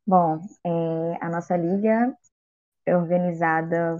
Bom, 0.06 0.40
é, 0.64 1.24
a 1.24 1.28
nossa 1.28 1.56
liga 1.56 2.16
é 2.88 2.96
organizada 2.96 3.96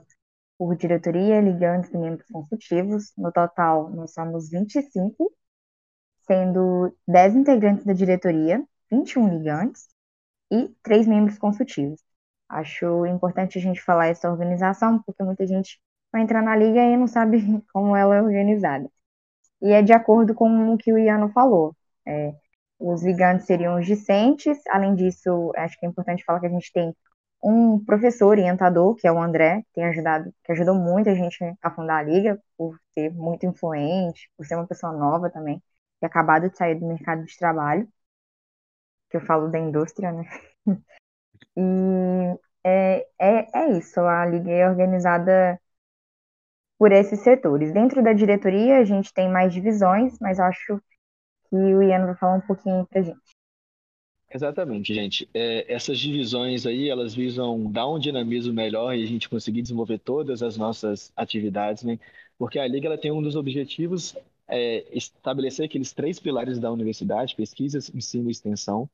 por 0.59 0.77
diretoria, 0.77 1.41
ligantes 1.41 1.93
e 1.93 1.99
membros 1.99 2.27
consultivos. 2.31 3.13
No 3.17 3.33
total, 3.33 3.91
nós 3.91 4.13
somos 4.13 4.51
25, 4.51 5.33
sendo 6.27 6.95
10 7.07 7.37
integrantes 7.37 7.85
da 7.85 7.93
diretoria, 7.93 8.65
21 8.91 9.29
ligantes 9.39 9.89
e 10.51 10.69
3 10.83 11.07
membros 11.07 11.39
consultivos. 11.39 12.03
Acho 12.49 13.07
importante 13.07 13.59
a 13.59 13.61
gente 13.61 13.83
falar 13.83 14.09
essa 14.09 14.31
organização, 14.31 15.03
porque 15.03 15.23
muita 15.23 15.47
gente 15.47 15.81
vai 16.13 16.23
entrar 16.23 16.43
na 16.43 16.57
liga 16.57 16.81
e 16.83 16.97
não 16.97 17.07
sabe 17.07 17.39
como 17.73 17.95
ela 17.97 18.17
é 18.17 18.23
organizada. 18.23 18.91
E 19.63 19.73
é 19.73 19.83
de 19.83 19.93
acordo 19.93 20.35
com 20.35 20.73
o 20.73 20.79
que 20.79 20.93
o 20.93 20.99
Iano 20.99 21.31
falou. 21.31 21.77
É, 22.07 22.35
os 22.79 23.03
ligantes 23.03 23.47
seriam 23.47 23.79
os 23.79 23.87
discentes, 23.87 24.59
além 24.71 24.95
disso, 24.95 25.53
acho 25.57 25.79
que 25.79 25.87
é 25.87 25.89
importante 25.89 26.25
falar 26.25 26.41
que 26.41 26.47
a 26.47 26.51
gente 26.51 26.73
tem 26.73 26.95
um 27.43 27.85
professor 27.85 28.29
orientador, 28.29 28.95
que 28.97 29.07
é 29.07 29.13
o 29.13 29.21
André, 29.21 29.63
que 29.63 29.73
tem 29.75 29.85
ajudado, 29.87 30.33
que 30.45 30.53
ajudou 30.53 30.75
muito 30.75 31.09
a 31.11 31.15
gente 31.15 31.39
a 31.63 31.71
fundar 31.71 31.99
a 31.99 32.03
liga, 32.03 32.41
por 32.57 32.79
ser 32.95 33.11
muito 33.15 33.47
influente, 33.47 34.31
por 34.37 34.47
ser 34.47 34.57
uma 34.57 34.67
pessoa 34.67 34.93
nova 34.93 35.31
também, 35.31 35.63
que 36.01 36.07
acabado 36.07 36.51
de 36.51 36.57
sair 36.57 36.75
do 36.77 36.87
mercado 36.87 37.25
de 37.25 37.37
trabalho, 37.39 37.89
que 39.11 39.17
eu 39.17 39.21
falo 39.21 39.49
da 39.49 39.59
indústria, 39.59 40.13
né? 40.13 40.25
E 41.57 42.39
é, 42.65 43.07
é, 43.19 43.49
é 43.55 43.79
isso, 43.79 44.01
a 44.01 44.27
liga 44.27 44.51
é 44.51 44.69
organizada 44.69 45.61
por 46.79 46.93
esses 46.93 47.21
setores. 47.21 47.73
Dentro 47.73 48.03
da 48.03 48.13
diretoria, 48.13 48.79
a 48.79 48.85
gente 48.85 49.13
tem 49.13 49.31
mais 49.31 49.53
divisões, 49.53 50.19
mas 50.21 50.41
acho 50.41 50.81
que 51.51 51.57
o 51.57 51.83
Ian 51.83 52.07
vai 52.07 52.17
falar 52.17 52.37
um 52.37 52.41
pouquinho 52.43 52.87
para 52.87 53.03
gente. 53.03 53.38
Exatamente, 54.31 54.93
gente. 54.95 55.29
É, 55.33 55.73
essas 55.73 55.99
divisões 55.99 56.67
aí, 56.67 56.89
elas 56.89 57.15
visam 57.15 57.71
dar 57.73 57.89
um 57.89 57.99
dinamismo 57.99 58.53
melhor 58.53 58.95
e 58.95 59.03
a 59.03 59.07
gente 59.07 59.29
conseguir 59.29 59.63
desenvolver 59.63 59.99
todas 59.99 60.43
as 60.43 60.57
nossas 60.57 61.11
atividades, 61.17 61.83
né? 61.83 61.99
Porque 62.37 62.59
a 62.59 62.67
Liga 62.69 62.87
ela 62.89 62.99
tem 62.99 63.11
um 63.11 63.23
dos 63.23 63.37
objetivos 63.37 64.15
é 64.51 64.85
estabelecer 64.97 65.67
aqueles 65.67 65.93
três 65.93 66.19
pilares 66.19 66.59
da 66.59 66.71
universidade, 66.73 67.35
pesquisas, 67.37 67.91
ensino 67.95 68.29
e 68.29 68.33
extensão. 68.33 68.89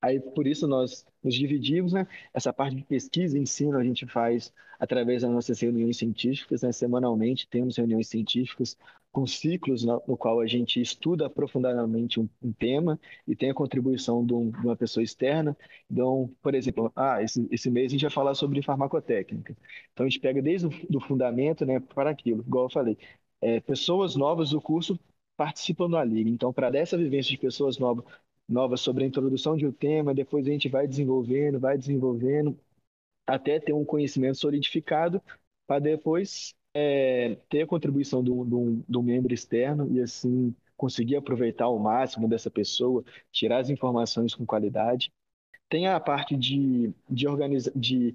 Aí, 0.00 0.20
por 0.20 0.46
isso, 0.46 0.66
nós 0.68 1.04
nos 1.22 1.34
dividimos, 1.34 1.92
né? 1.92 2.06
Essa 2.32 2.52
parte 2.52 2.76
de 2.76 2.84
pesquisa 2.84 3.36
e 3.36 3.40
ensino 3.42 3.76
a 3.78 3.84
gente 3.84 4.06
faz 4.06 4.52
através 4.78 5.22
das 5.22 5.30
nossas 5.30 5.58
reuniões 5.60 5.96
científicas, 5.96 6.62
né? 6.62 6.70
Semanalmente 6.72 7.48
temos 7.48 7.76
reuniões 7.76 8.08
científicas 8.08 8.76
com 9.10 9.26
ciclos 9.26 9.82
no, 9.82 10.02
no 10.06 10.16
qual 10.16 10.40
a 10.40 10.46
gente 10.46 10.80
estuda 10.80 11.26
aprofundadamente 11.26 12.20
um, 12.20 12.28
um 12.42 12.52
tema 12.52 13.00
e 13.26 13.34
tem 13.34 13.50
a 13.50 13.54
contribuição 13.54 14.24
de, 14.24 14.34
um, 14.34 14.50
de, 14.50 14.58
uma 14.58 14.76
pessoa 14.76 15.02
externa. 15.02 15.56
Então, 15.90 16.30
por 16.42 16.54
exemplo, 16.54 16.92
ah, 16.94 17.22
esse, 17.22 17.48
esse 17.50 17.70
mês 17.70 17.86
a 17.90 17.92
gente 17.94 18.02
vai 18.02 18.10
falar 18.10 18.34
sobre 18.34 18.62
farmacotécnica. 18.62 19.56
Então, 19.92 20.04
a 20.04 20.08
gente 20.08 20.20
pega 20.20 20.42
desde 20.42 20.66
o 20.66 21.00
fundamento, 21.00 21.64
né, 21.64 21.80
para 21.80 22.10
aquilo, 22.10 22.42
igual 22.46 22.66
eu 22.66 22.70
falei. 22.70 22.98
É, 23.40 23.60
pessoas 23.60 24.14
novas 24.16 24.50
do 24.50 24.60
curso 24.60 24.98
participam 25.36 25.88
da 25.90 26.02
liga. 26.04 26.30
Então, 26.30 26.52
para 26.52 26.70
dessa 26.70 26.96
vivência 26.96 27.30
de 27.30 27.38
pessoas 27.38 27.78
novas, 27.78 28.04
novas 28.48 28.80
sobre 28.80 29.04
a 29.04 29.06
introdução 29.06 29.56
de 29.56 29.66
um 29.66 29.72
tema, 29.72 30.14
depois 30.14 30.46
a 30.46 30.50
gente 30.50 30.68
vai 30.68 30.86
desenvolvendo, 30.86 31.58
vai 31.58 31.76
desenvolvendo, 31.76 32.58
até 33.26 33.58
ter 33.58 33.72
um 33.72 33.84
conhecimento 33.84 34.38
solidificado, 34.38 35.20
para 35.66 35.80
depois 35.80 36.54
é, 36.74 37.36
ter 37.48 37.62
a 37.62 37.66
contribuição 37.66 38.22
do, 38.22 38.44
do 38.88 39.02
membro 39.02 39.34
externo 39.34 39.90
e 39.90 40.00
assim 40.00 40.54
conseguir 40.76 41.16
aproveitar 41.16 41.68
o 41.68 41.78
máximo 41.78 42.28
dessa 42.28 42.50
pessoa, 42.50 43.02
tirar 43.32 43.58
as 43.58 43.70
informações 43.70 44.34
com 44.34 44.44
qualidade. 44.44 45.10
Tem 45.68 45.88
a 45.88 45.98
parte 45.98 46.36
de, 46.36 46.92
de, 47.08 47.26
organiza, 47.26 47.72
de 47.74 48.14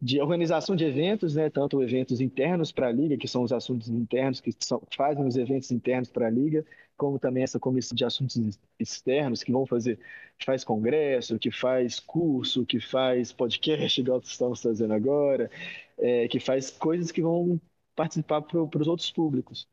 de 0.00 0.20
organização 0.20 0.76
de 0.76 0.84
eventos, 0.84 1.34
né, 1.34 1.50
tanto 1.50 1.82
eventos 1.82 2.20
internos 2.20 2.70
para 2.70 2.88
a 2.88 2.92
liga, 2.92 3.16
que 3.16 3.26
são 3.26 3.42
os 3.42 3.52
assuntos 3.52 3.88
internos 3.88 4.40
que 4.40 4.52
são, 4.60 4.80
fazem 4.96 5.26
os 5.26 5.36
eventos 5.36 5.70
internos 5.72 6.08
para 6.08 6.28
a 6.28 6.30
liga, 6.30 6.64
como 6.96 7.18
também 7.18 7.42
essa 7.42 7.58
comissão 7.58 7.96
de 7.96 8.04
assuntos 8.04 8.58
externos 8.78 9.42
que 9.42 9.52
vão 9.52 9.66
fazer, 9.66 9.98
que 10.38 10.44
faz 10.44 10.62
congresso, 10.64 11.38
que 11.38 11.50
faz 11.50 11.98
curso, 11.98 12.64
que 12.64 12.80
faz 12.80 13.32
podcast, 13.32 13.98
igual 14.00 14.20
estamos 14.20 14.62
fazendo 14.62 14.92
agora, 14.94 15.50
é, 15.98 16.28
que 16.28 16.38
faz 16.38 16.70
coisas 16.70 17.10
que 17.10 17.22
vão 17.22 17.60
participar 17.96 18.42
para 18.42 18.80
os 18.80 18.86
outros 18.86 19.10
públicos. 19.10 19.66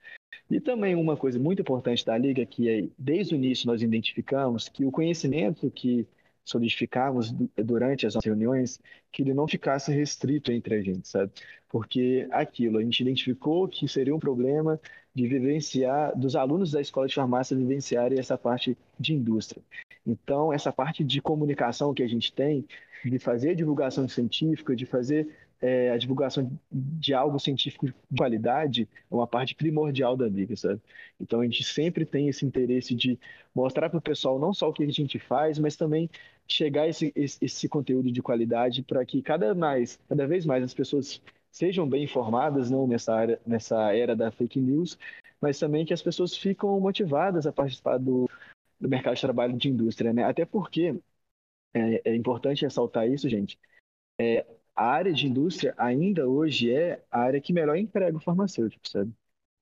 E 0.50 0.60
também 0.60 0.96
uma 0.96 1.16
coisa 1.16 1.40
muito 1.40 1.62
importante 1.62 2.06
da 2.06 2.18
liga 2.18 2.46
que 2.46 2.70
é, 2.70 2.88
desde 2.98 3.36
o 3.36 3.38
início 3.38 3.68
nós 3.68 3.82
identificamos 3.82 4.68
que 4.68 4.86
o 4.86 4.92
conhecimento 4.92 5.70
que 5.70 6.08
solidificarmos 6.46 7.32
durante 7.58 8.06
as 8.06 8.16
reuniões 8.24 8.80
que 9.12 9.24
ele 9.24 9.34
não 9.34 9.48
ficasse 9.48 9.92
restrito 9.92 10.52
entre 10.52 10.76
a 10.76 10.82
gente, 10.82 11.08
sabe? 11.08 11.32
Porque 11.68 12.28
aquilo, 12.32 12.78
a 12.78 12.84
gente 12.84 13.02
identificou 13.02 13.68
que 13.68 13.88
seria 13.88 14.16
um 14.16 14.20
problema 14.20 14.80
de 15.14 15.28
vivenciar, 15.28 16.18
dos 16.18 16.36
alunos 16.36 16.72
da 16.72 16.80
escola 16.80 17.08
de 17.08 17.16
farmácia 17.16 17.58
vivenciarem 17.58 18.20
essa 18.20 18.38
parte 18.38 18.78
de 19.00 19.14
indústria. 19.14 19.64
Então, 20.06 20.54
essa 20.54 20.72
parte 20.72 21.04
de 21.04 21.20
comunicação 21.20 21.94
que 21.94 22.04
a 22.04 22.08
gente 22.08 22.32
tem, 22.32 22.66
de 23.04 23.18
fazer 23.18 23.56
divulgação 23.56 24.08
científica, 24.08 24.76
de 24.76 24.86
fazer 24.86 25.28
é, 25.62 25.90
a 25.90 25.98
divulgação 25.98 26.52
de 26.72 27.14
algo 27.14 27.40
científico 27.40 27.88
de 27.88 27.94
qualidade 28.16 28.88
é 29.10 29.16
uma 29.16 29.26
parte 29.26 29.56
primordial 29.56 30.18
da 30.18 30.28
liga, 30.28 30.56
sabe? 30.56 30.82
Então 31.20 31.40
a 31.40 31.44
gente 31.44 31.64
sempre 31.64 32.06
tem 32.06 32.28
esse 32.28 32.46
interesse 32.46 32.94
de 32.94 33.18
mostrar 33.54 33.90
para 33.90 33.98
o 33.98 34.02
pessoal 34.02 34.38
não 34.38 34.54
só 34.54 34.70
o 34.70 34.74
que 34.74 34.84
a 34.84 34.92
gente 34.92 35.18
faz, 35.18 35.58
mas 35.58 35.76
também 35.76 36.10
chegar 36.48 36.88
esse, 36.88 37.12
esse, 37.16 37.38
esse 37.44 37.70
conteúdo 37.70 38.12
de 38.12 38.22
qualidade 38.22 38.84
para 38.84 39.06
que 39.06 39.22
cada 39.22 39.54
mais, 39.56 40.00
cada 40.08 40.28
vez 40.28 40.46
mais 40.46 40.64
as 40.64 40.74
pessoas 40.74 41.22
sejam 41.52 41.88
bem 41.88 42.04
informadas, 42.04 42.70
não 42.70 42.88
nessa 42.88 43.14
área, 43.16 43.42
nessa 43.46 43.96
era 43.96 44.16
da 44.16 44.32
fake 44.32 44.60
news, 44.60 44.98
mas 45.42 45.58
também 45.58 45.86
que 45.86 45.94
as 45.94 46.02
pessoas 46.02 46.36
ficam 46.36 46.80
motivadas 46.80 47.48
a 47.48 47.54
participar 47.54 47.98
do, 47.98 48.30
do 48.80 48.90
mercado 48.90 49.16
de 49.16 49.22
trabalho 49.22 49.58
de 49.58 49.70
indústria, 49.70 50.14
né? 50.14 50.24
Até 50.24 50.46
porque 50.46 51.00
é, 51.74 52.12
é 52.12 52.16
importante 52.16 52.64
ressaltar 52.64 53.08
isso, 53.10 53.30
gente. 53.30 53.60
É, 54.20 54.46
a 54.76 54.86
área 54.86 55.14
de 55.14 55.28
indústria 55.28 55.74
ainda 55.78 56.28
hoje 56.28 56.74
é 56.74 57.04
a 57.12 57.22
área 57.22 57.42
que 57.42 57.54
melhor 57.54 57.78
emprega 57.78 58.18
o 58.18 58.22
farmacêutico, 58.22 58.88
sabe? 58.88 59.14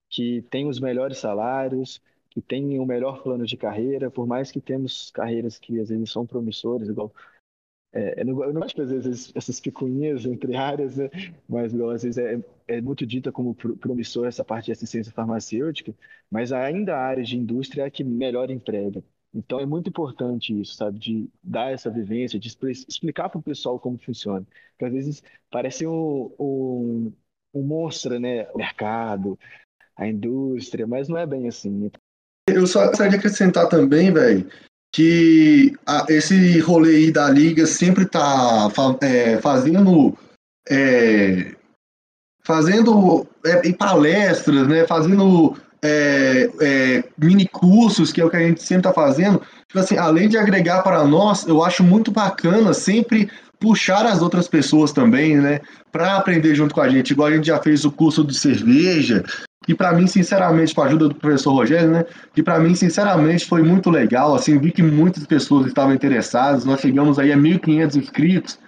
Que 0.10 0.42
tem 0.44 0.68
os 0.68 0.80
melhores 0.80 1.18
salários, 1.20 2.02
que 2.34 2.42
tem 2.42 2.80
o 2.80 2.86
melhor 2.86 3.22
plano 3.22 3.46
de 3.46 3.56
carreira, 3.56 4.10
por 4.10 4.26
mais 4.26 4.52
que 4.52 4.60
temos 4.60 5.12
carreiras 5.12 5.60
que 5.60 5.80
às 5.80 5.90
vezes 5.90 6.12
são 6.12 6.26
promissoras, 6.26 6.90
igual 6.90 7.14
é, 7.94 8.22
eu, 8.22 8.26
não, 8.26 8.44
eu 8.44 8.54
não 8.54 8.62
gosto 8.62 8.84
de 8.84 8.92
fazer 8.94 9.32
essas 9.36 9.60
picuinhas 9.60 10.26
entre 10.26 10.56
áreas, 10.58 10.98
né? 10.98 11.10
mas 11.48 11.72
igual, 11.74 11.92
às 11.92 12.02
vezes 12.02 12.18
é, 12.18 12.44
é 12.68 12.82
muito 12.82 13.06
dita 13.06 13.32
como 13.32 13.54
promissor 13.54 14.26
essa 14.28 14.44
parte 14.44 14.66
de 14.66 14.72
assistência 14.72 15.14
farmacêutica, 15.14 15.94
mas 16.30 16.52
ainda 16.52 16.96
a 16.96 17.06
área 17.06 17.24
de 17.24 17.38
indústria 17.38 17.84
é 17.84 17.86
a 17.86 17.92
que 17.92 18.04
melhor 18.04 18.50
emprega. 18.50 19.04
Então 19.34 19.60
é 19.60 19.66
muito 19.66 19.90
importante 19.90 20.60
isso, 20.60 20.76
sabe? 20.76 20.98
De 21.00 21.30
dar 21.44 21.72
essa 21.72 21.90
vivência, 21.92 22.40
de 22.40 22.48
explicar 22.88 23.30
para 23.30 23.40
o 23.40 23.44
pessoal 23.44 23.80
como 23.80 23.98
funciona. 24.00 24.46
Porque 24.72 24.86
às 24.86 24.94
vezes 24.94 25.24
parece 25.52 25.86
um, 25.88 26.34
um, 26.40 27.14
um 27.54 27.64
monstro, 27.64 28.20
né? 28.20 28.50
O 28.52 28.58
mercado, 28.58 29.38
a 29.96 30.08
indústria, 30.08 30.88
mas 30.88 31.08
não 31.10 31.18
é 31.18 31.26
bem 31.26 31.48
assim. 31.48 31.90
Eu 32.48 32.68
só 32.68 32.88
gostaria 32.88 33.12
de 33.12 33.18
acrescentar 33.18 33.68
também, 33.68 34.12
velho, 34.12 34.48
que 34.94 35.74
a, 35.86 36.06
esse 36.10 36.60
rolê 36.60 36.96
aí 36.96 37.12
da 37.12 37.30
liga 37.30 37.66
sempre 37.66 38.06
tá 38.06 38.70
é, 39.02 39.38
fazendo 39.40 40.18
é, 40.70 41.56
fazendo 42.44 43.26
é, 43.46 43.72
palestras, 43.74 44.68
né, 44.68 44.86
fazendo 44.86 45.56
é, 45.82 46.50
é, 46.62 47.04
mini 47.18 47.48
cursos, 47.48 48.12
que 48.12 48.22
é 48.22 48.26
o 48.26 48.30
que 48.30 48.38
a 48.38 48.40
gente 48.40 48.62
sempre 48.62 48.82
está 48.82 48.94
fazendo, 48.94 49.42
tipo 49.68 49.80
assim, 49.80 49.98
além 49.98 50.30
de 50.30 50.38
agregar 50.38 50.82
para 50.82 51.04
nós, 51.06 51.46
eu 51.48 51.64
acho 51.64 51.84
muito 51.84 52.12
bacana 52.12 52.74
sempre 52.74 53.30
puxar 53.60 54.06
as 54.06 54.22
outras 54.22 54.48
pessoas 54.48 54.92
também, 54.92 55.38
né, 55.38 55.62
para 55.92 56.18
aprender 56.18 56.54
junto 56.54 56.76
com 56.76 56.82
a 56.82 56.90
gente. 56.90 57.12
Igual 57.12 57.30
a 57.30 57.36
gente 57.36 57.48
já 57.48 57.62
fez 57.62 57.86
o 57.86 57.92
curso 57.92 58.24
de 58.24 58.34
cerveja, 58.34 59.24
que 59.64 59.74
para 59.74 59.94
mim, 59.94 60.06
sinceramente, 60.06 60.76
com 60.76 60.82
a 60.82 60.86
ajuda 60.86 61.08
do 61.08 61.16
professor 61.16 61.54
Rogério, 61.54 61.90
né, 61.90 62.06
que 62.34 62.44
para 62.44 62.60
mim, 62.60 62.76
sinceramente, 62.76 63.46
foi 63.46 63.64
muito 63.64 63.90
legal. 63.90 64.36
Assim, 64.36 64.60
vi 64.60 64.72
que 64.72 64.84
muitas 64.84 65.26
pessoas 65.26 65.68
estavam 65.68 65.94
interessadas. 65.94 66.66
Nós 66.66 66.82
chegamos 66.82 67.18
aí 67.18 67.32
a 67.32 67.38
1.500 67.38 67.96
inscritos. 67.96 68.60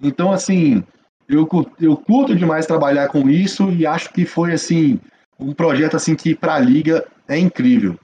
Então, 0.00 0.32
assim, 0.32 0.84
eu, 1.28 1.48
eu 1.80 1.96
curto 1.96 2.34
demais 2.34 2.66
trabalhar 2.66 3.08
com 3.08 3.28
isso 3.28 3.70
e 3.72 3.84
acho 3.84 4.12
que 4.12 4.24
foi 4.24 4.52
assim 4.52 5.00
um 5.38 5.52
projeto 5.52 5.96
assim 5.96 6.14
que 6.14 6.34
para 6.34 6.54
a 6.54 6.58
liga 6.58 7.04
é 7.28 7.36
incrível. 7.38 7.98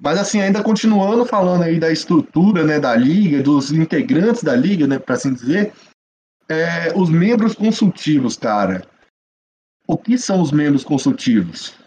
Mas 0.00 0.18
assim, 0.18 0.40
ainda 0.40 0.62
continuando 0.62 1.24
falando 1.24 1.62
aí 1.62 1.78
da 1.78 1.90
estrutura, 1.90 2.64
né, 2.64 2.80
da 2.80 2.94
liga, 2.94 3.42
dos 3.42 3.70
integrantes 3.70 4.42
da 4.42 4.54
liga, 4.54 4.86
né, 4.86 4.98
para 4.98 5.14
assim 5.14 5.32
dizer, 5.32 5.72
é, 6.48 6.92
os 6.96 7.08
membros 7.10 7.54
consultivos, 7.54 8.36
cara. 8.36 8.82
O 9.92 9.98
que 9.98 10.16
são 10.16 10.40
os 10.40 10.50
membros 10.50 10.84
consultivos? 10.84 11.78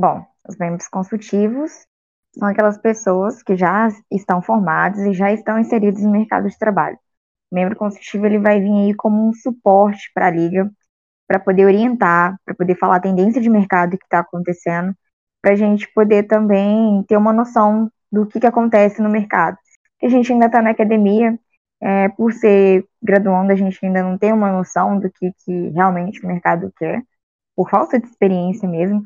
Bom, 0.00 0.26
os 0.48 0.56
membros 0.56 0.88
consultivos 0.88 1.72
são 2.38 2.48
aquelas 2.48 2.78
pessoas 2.78 3.42
que 3.42 3.54
já 3.54 3.88
estão 4.10 4.40
formadas 4.40 5.00
e 5.00 5.12
já 5.12 5.30
estão 5.30 5.58
inseridos 5.58 6.02
no 6.02 6.10
mercado 6.10 6.48
de 6.48 6.58
trabalho. 6.58 6.98
O 7.52 7.54
membro 7.54 7.76
consultivo 7.76 8.24
ele 8.24 8.38
vai 8.38 8.60
vir 8.60 8.72
aí 8.72 8.94
como 8.94 9.28
um 9.28 9.32
suporte 9.34 10.10
para 10.14 10.28
a 10.28 10.30
liga, 10.30 10.70
para 11.28 11.38
poder 11.38 11.66
orientar, 11.66 12.40
para 12.46 12.54
poder 12.54 12.78
falar 12.78 12.96
a 12.96 13.00
tendência 13.00 13.42
de 13.42 13.50
mercado 13.50 13.98
que 13.98 14.06
está 14.06 14.20
acontecendo, 14.20 14.96
para 15.42 15.52
a 15.52 15.56
gente 15.56 15.86
poder 15.92 16.22
também 16.22 17.04
ter 17.06 17.18
uma 17.18 17.34
noção 17.34 17.92
do 18.10 18.26
que, 18.26 18.40
que 18.40 18.46
acontece 18.46 19.02
no 19.02 19.10
mercado. 19.10 19.58
a 20.02 20.08
gente 20.08 20.32
ainda 20.32 20.46
está 20.46 20.62
na 20.62 20.70
academia, 20.70 21.38
é, 21.80 22.08
por 22.08 22.32
ser 22.32 22.84
graduando, 23.02 23.52
a 23.52 23.56
gente 23.56 23.78
ainda 23.84 24.02
não 24.02 24.18
tem 24.18 24.32
uma 24.32 24.50
noção 24.50 24.98
do 24.98 25.10
que, 25.10 25.32
que 25.44 25.68
realmente 25.70 26.24
o 26.24 26.28
mercado 26.28 26.72
quer, 26.76 27.02
por 27.54 27.70
falta 27.70 27.98
de 27.98 28.06
experiência 28.06 28.68
mesmo. 28.68 29.02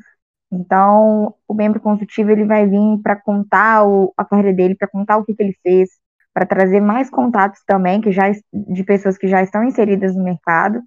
Então, 0.51 1.35
o 1.47 1.53
membro 1.53 1.79
consultivo 1.79 2.31
ele 2.31 2.45
vai 2.45 2.67
vir 2.67 2.99
para 3.01 3.15
contar 3.15 3.85
o, 3.87 4.13
a 4.17 4.25
carreira 4.25 4.53
dele, 4.53 4.75
para 4.75 4.87
contar 4.87 5.17
o 5.17 5.23
que, 5.25 5.33
que 5.33 5.43
ele 5.43 5.57
fez, 5.63 5.89
para 6.33 6.45
trazer 6.45 6.81
mais 6.81 7.09
contatos 7.09 7.61
também 7.65 8.01
que 8.01 8.11
já 8.11 8.31
de 8.53 8.83
pessoas 8.83 9.17
que 9.17 9.27
já 9.27 9.41
estão 9.41 9.63
inseridas 9.63 10.15
no 10.15 10.23
mercado 10.23 10.81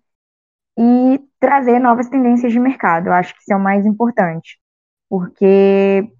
e 0.78 1.20
trazer 1.40 1.78
novas 1.78 2.08
tendências 2.08 2.52
de 2.52 2.60
mercado. 2.60 3.08
Eu 3.08 3.12
acho 3.12 3.34
que 3.34 3.40
isso 3.40 3.52
é 3.52 3.56
o 3.56 3.60
mais 3.60 3.86
importante, 3.86 4.58
porque 5.08 6.10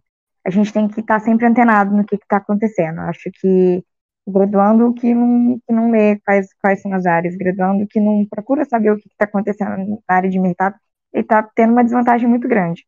a 0.46 0.50
gente 0.50 0.72
tem 0.72 0.88
que 0.88 1.00
estar 1.00 1.20
tá 1.20 1.24
sempre 1.24 1.46
antenado 1.46 1.94
no 1.96 2.04
que 2.04 2.16
está 2.16 2.38
acontecendo. 2.38 3.00
Eu 3.00 3.08
acho 3.08 3.30
que 3.40 3.84
graduando 4.26 4.92
que 4.94 5.14
não, 5.14 5.58
que 5.66 5.72
não 5.72 5.90
lê 5.90 6.18
quais, 6.20 6.48
quais 6.60 6.80
são 6.82 6.92
as 6.94 7.06
áreas, 7.06 7.36
graduando 7.36 7.86
que 7.86 8.00
não 8.00 8.26
procura 8.26 8.64
saber 8.64 8.90
o 8.92 8.96
que 8.96 9.08
está 9.08 9.24
acontecendo 9.24 10.02
na 10.08 10.16
área 10.16 10.30
de 10.30 10.38
mercado, 10.38 10.76
ele 11.12 11.22
está 11.22 11.42
tendo 11.54 11.72
uma 11.72 11.84
desvantagem 11.84 12.28
muito 12.28 12.48
grande 12.48 12.84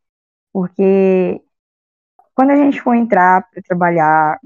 porque 0.56 1.42
quando 2.34 2.50
a 2.52 2.56
gente 2.56 2.80
for 2.80 2.94
entrar 2.94 3.46
para 3.50 3.62
trabalhar, 3.62 4.40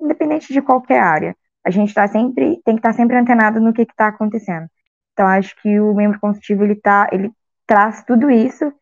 independente 0.00 0.52
de 0.52 0.60
qualquer 0.60 0.98
área, 0.98 1.36
a 1.64 1.70
gente 1.70 1.94
tá 1.94 2.08
sempre 2.08 2.60
tem 2.64 2.74
que 2.74 2.80
estar 2.80 2.90
tá 2.90 2.94
sempre 2.96 3.16
antenado 3.16 3.60
no 3.60 3.72
que 3.72 3.82
está 3.82 4.08
acontecendo. 4.08 4.66
Então 5.12 5.24
acho 5.28 5.54
que 5.62 5.78
o 5.78 5.94
membro 5.94 6.18
consultivo 6.18 6.64
ele 6.64 6.74
tá, 6.74 7.08
ele 7.12 7.30
traz 7.64 8.02
tudo 8.02 8.28
isso 8.28 8.72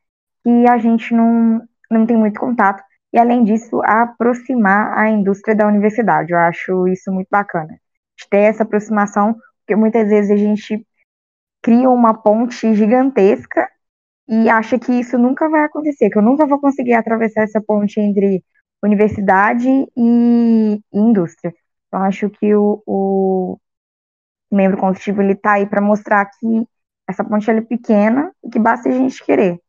e 0.47 0.67
a 0.67 0.79
gente 0.79 1.15
não 1.15 1.63
não 1.91 2.07
tem 2.07 2.17
muito 2.17 2.41
contato 2.41 2.83
e 3.13 3.19
além 3.19 3.45
disso 3.45 3.81
aproximar 3.85 4.97
a 4.99 5.11
indústria 5.11 5.55
da 5.55 5.67
universidade. 5.67 6.33
Eu 6.33 6.39
acho 6.39 6.89
isso 6.89 7.13
muito 7.13 7.29
bacana. 7.31 7.79
Ter 8.31 8.39
essa 8.39 8.63
aproximação, 8.63 9.37
porque 9.61 9.77
muitas 9.77 10.09
vezes 10.09 10.31
a 10.31 10.37
gente 10.37 10.87
cria 11.63 11.91
uma 11.91 12.15
ponte 12.15 12.75
gigantesca 12.75 13.69
e 14.29 14.49
acha 14.49 14.79
que 14.79 14.93
isso 14.93 15.19
nunca 15.19 15.49
vai 15.49 15.65
acontecer, 15.65 16.11
que 16.11 16.19
eu 16.19 16.23
nunca 16.23 16.47
vou 16.47 16.61
conseguir 16.61 16.95
atravessar 16.95 17.43
essa 17.43 17.61
ponte 17.61 18.01
entre 18.01 18.45
universidade 18.83 19.69
e, 19.97 20.81
indústria. 20.93 21.55
Então, 21.89 22.03
acho 22.03 22.31
que 22.31 22.55
o, 22.55 22.83
o 22.87 23.59
membro 24.51 24.79
consultivo 24.79 25.23
está 25.23 25.53
aí 25.55 25.67
para 25.67 25.81
mostrar 25.81 26.25
que 26.27 26.67
essa 27.09 27.25
ponte 27.25 27.51
é 27.51 27.61
pequena 27.61 28.33
e 28.45 28.49
que 28.51 28.59
basta 28.59 28.89
a 28.89 28.93
gente 28.93 29.25
querer 29.25 29.61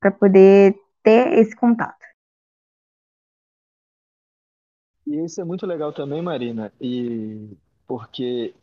para 0.00 0.10
poder 0.10 0.74
ter 1.02 1.38
esse 1.38 1.54
contato. 1.56 2.01
E 5.06 5.24
isso 5.24 5.40
é 5.40 5.44
muito 5.44 5.66
legal 5.66 5.92
também, 5.92 6.22
Marina, 6.22 6.72
e 6.80 7.56
porque 7.86 8.54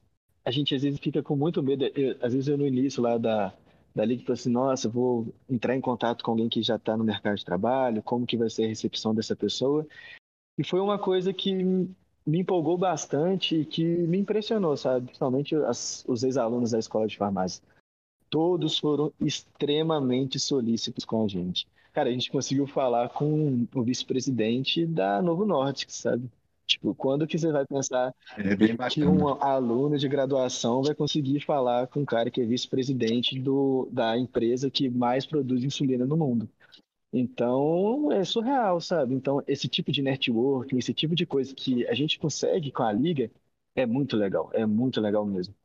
a 0.46 0.52
gente 0.52 0.74
às 0.74 0.82
vezes 0.82 1.00
fica 1.00 1.22
com 1.22 1.36
muito 1.36 1.62
medo, 1.62 1.86
eu, 1.96 2.16
às 2.22 2.34
vezes 2.34 2.48
eu 2.48 2.58
no 2.58 2.66
início 2.66 3.02
lá 3.02 3.18
da, 3.18 3.54
que 3.94 4.24
falou 4.24 4.34
assim, 4.34 4.50
nossa, 4.50 4.90
vou 4.90 5.34
entrar 5.50 5.76
em 5.76 5.82
contato 5.82 6.24
com 6.24 6.32
alguém 6.32 6.50
que 6.50 6.62
já 6.62 6.76
está 6.76 6.96
no 6.96 7.04
mercado 7.04 7.38
de 7.38 7.46
trabalho, 7.46 8.04
como 8.04 8.26
que 8.26 8.38
vai 8.38 8.50
ser 8.50 8.66
a 8.66 8.68
recepção 8.68 9.14
dessa 9.14 9.36
pessoa. 9.36 9.86
E 10.58 10.64
foi 10.64 10.80
uma 10.80 10.98
coisa 10.98 11.34
que 11.34 11.54
me 11.54 12.40
empolgou 12.40 12.78
bastante 12.78 13.56
e 13.56 13.66
que 13.66 13.84
me 13.84 14.18
impressionou, 14.18 14.78
sabe? 14.78 15.08
Principalmente 15.08 15.56
as, 15.56 16.04
os 16.08 16.24
ex-alunos 16.24 16.72
da 16.72 16.80
escola 16.80 17.08
de 17.08 17.18
farmácia. 17.18 17.64
Todos 18.30 18.78
foram 18.78 19.12
extremamente 19.20 20.40
solícitos 20.40 21.04
com 21.04 21.24
a 21.24 21.28
gente. 21.28 21.68
Cara, 21.92 22.10
a 22.10 22.12
gente 22.12 22.32
conseguiu 22.32 22.68
falar 22.68 23.10
com 23.10 23.68
o 23.74 23.84
vice-presidente 23.84 24.86
da 24.86 25.22
Novo 25.22 25.46
Norte, 25.46 25.86
sabe? 25.90 26.30
Tipo, 26.66 26.94
quando 26.94 27.26
que 27.26 27.38
você 27.38 27.52
vai 27.52 27.66
pensar 27.66 28.14
é 28.38 28.90
que 28.90 29.04
um 29.04 29.28
aluno 29.42 29.98
de 29.98 30.08
graduação 30.08 30.84
vai 30.84 30.94
conseguir 30.94 31.40
falar 31.40 31.88
com 31.88 32.02
um 32.02 32.06
cara 32.06 32.30
que 32.30 32.40
é 32.40 32.46
vice-presidente 32.46 33.42
da 33.92 34.16
empresa 34.16 34.70
que 34.70 34.88
mais 34.88 35.26
produz 35.26 35.64
insulina 35.64 36.06
no 36.06 36.16
mundo? 36.16 36.48
Então, 37.12 38.12
é 38.12 38.24
surreal, 38.24 38.80
sabe? 38.80 39.16
Então, 39.16 39.42
esse 39.48 39.68
tipo 39.68 39.92
de 39.92 40.04
networking, 40.04 40.78
esse 40.78 40.94
tipo 40.94 41.16
de 41.16 41.26
coisa 41.26 41.56
que 41.56 41.88
a 41.88 41.96
gente 41.96 42.20
consegue 42.20 42.72
com 42.72 42.84
a 42.84 42.92
liga 42.92 43.32
é 43.76 43.86
muito 43.86 44.16
legal, 44.16 44.52
é 44.54 44.64
muito 44.64 45.02
legal 45.02 45.26
mesmo. 45.26 45.56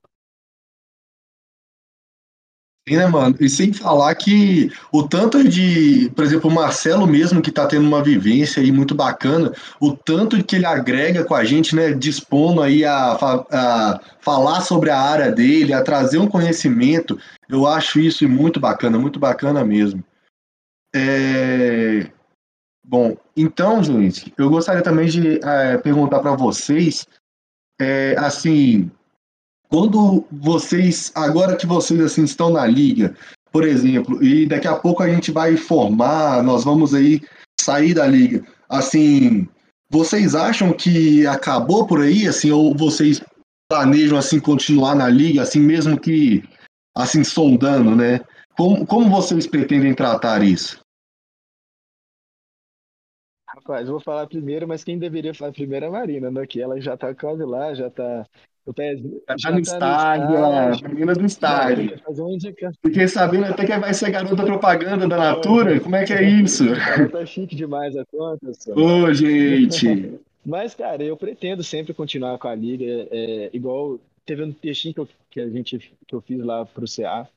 Sim, 2.86 2.98
né, 2.98 3.06
mano? 3.06 3.34
E 3.40 3.48
sem 3.48 3.72
falar 3.72 4.14
que 4.14 4.70
o 4.92 5.08
tanto 5.08 5.42
de, 5.42 6.10
por 6.14 6.22
exemplo, 6.22 6.50
o 6.50 6.54
Marcelo 6.54 7.06
mesmo, 7.06 7.40
que 7.40 7.50
tá 7.50 7.66
tendo 7.66 7.88
uma 7.88 8.02
vivência 8.02 8.62
aí 8.62 8.70
muito 8.70 8.94
bacana, 8.94 9.54
o 9.80 9.96
tanto 9.96 10.42
que 10.44 10.56
ele 10.56 10.66
agrega 10.66 11.24
com 11.24 11.34
a 11.34 11.44
gente, 11.44 11.74
né, 11.74 11.92
dispondo 11.92 12.60
aí 12.60 12.84
a, 12.84 13.12
a 13.50 14.00
falar 14.20 14.60
sobre 14.60 14.90
a 14.90 15.00
área 15.00 15.32
dele, 15.32 15.72
a 15.72 15.82
trazer 15.82 16.18
um 16.18 16.26
conhecimento, 16.26 17.18
eu 17.48 17.66
acho 17.66 17.98
isso 17.98 18.28
muito 18.28 18.60
bacana, 18.60 18.98
muito 18.98 19.18
bacana 19.18 19.64
mesmo. 19.64 20.04
É... 20.94 22.10
Bom, 22.86 23.16
então, 23.34 23.82
gente, 23.82 24.30
eu 24.36 24.50
gostaria 24.50 24.82
também 24.82 25.08
de 25.08 25.40
é, 25.42 25.78
perguntar 25.78 26.20
para 26.20 26.36
vocês, 26.36 27.06
é, 27.80 28.14
assim, 28.18 28.90
quando 29.68 30.24
vocês, 30.30 31.10
agora 31.14 31.56
que 31.56 31.66
vocês 31.66 32.00
assim 32.00 32.24
estão 32.24 32.50
na 32.50 32.66
liga, 32.66 33.14
por 33.50 33.64
exemplo, 33.64 34.22
e 34.22 34.46
daqui 34.46 34.66
a 34.66 34.76
pouco 34.76 35.02
a 35.02 35.08
gente 35.08 35.30
vai 35.30 35.56
formar, 35.56 36.42
nós 36.42 36.64
vamos 36.64 36.94
aí 36.94 37.20
sair 37.60 37.94
da 37.94 38.06
liga. 38.06 38.44
Assim, 38.68 39.48
vocês 39.88 40.34
acham 40.34 40.72
que 40.72 41.26
acabou 41.26 41.86
por 41.86 42.00
aí, 42.00 42.26
assim, 42.26 42.50
ou 42.50 42.76
vocês 42.76 43.22
planejam 43.68 44.18
assim 44.18 44.40
continuar 44.40 44.94
na 44.94 45.08
liga, 45.08 45.42
assim 45.42 45.60
mesmo 45.60 45.98
que 45.98 46.42
assim 46.96 47.24
sondando, 47.24 47.96
né? 47.96 48.20
Como, 48.56 48.86
como 48.86 49.10
vocês 49.10 49.46
pretendem 49.46 49.94
tratar 49.94 50.42
isso? 50.42 50.80
Rapaz, 53.48 53.86
eu 53.86 53.92
vou 53.92 54.00
falar 54.00 54.26
primeiro, 54.26 54.66
mas 54.66 54.84
quem 54.84 54.98
deveria 54.98 55.34
falar 55.34 55.52
primeiro 55.52 55.86
é 55.86 55.88
a 55.88 55.92
Marina, 55.92 56.30
né? 56.30 56.46
Que 56.46 56.60
ela 56.60 56.80
já 56.80 56.96
tá 56.96 57.14
quase 57.14 57.44
lá, 57.44 57.74
já 57.74 57.88
tá 57.88 58.26
pezinho 58.72 59.20
já, 59.38 59.50
tá 59.50 59.56
no 59.56 59.56
tá 59.56 59.60
estágio, 59.60 60.86
a 60.86 60.88
menina 60.88 61.14
do 61.14 61.26
estágio. 61.26 62.00
Fiquei 62.82 63.06
sabendo 63.08 63.44
até 63.44 63.66
que 63.66 63.78
vai 63.78 63.92
ser 63.92 64.10
garota 64.10 64.42
propaganda 64.42 65.06
da 65.06 65.16
Natura. 65.16 65.78
Como 65.80 65.96
é 65.96 66.04
que 66.04 66.12
é 66.12 66.22
isso? 66.22 66.64
Tá 67.12 67.26
chique 67.26 67.54
demais 67.54 67.94
a 67.96 68.04
conta. 68.06 68.46
Ô, 68.74 69.12
gente! 69.12 70.18
Mas, 70.44 70.74
cara, 70.74 71.02
eu 71.02 71.16
pretendo 71.16 71.62
sempre 71.62 71.94
continuar 71.94 72.38
com 72.38 72.48
a 72.48 72.54
liga. 72.54 73.08
É, 73.10 73.50
igual 73.52 73.98
teve 74.26 74.42
um 74.42 74.52
textinho 74.52 74.94
que, 74.94 75.00
eu, 75.00 75.08
que 75.30 75.40
a 75.40 75.48
gente 75.48 75.92
que 76.06 76.14
eu 76.14 76.20
fiz 76.20 76.42
lá 76.42 76.64
pro 76.66 76.86
CA, 76.86 77.28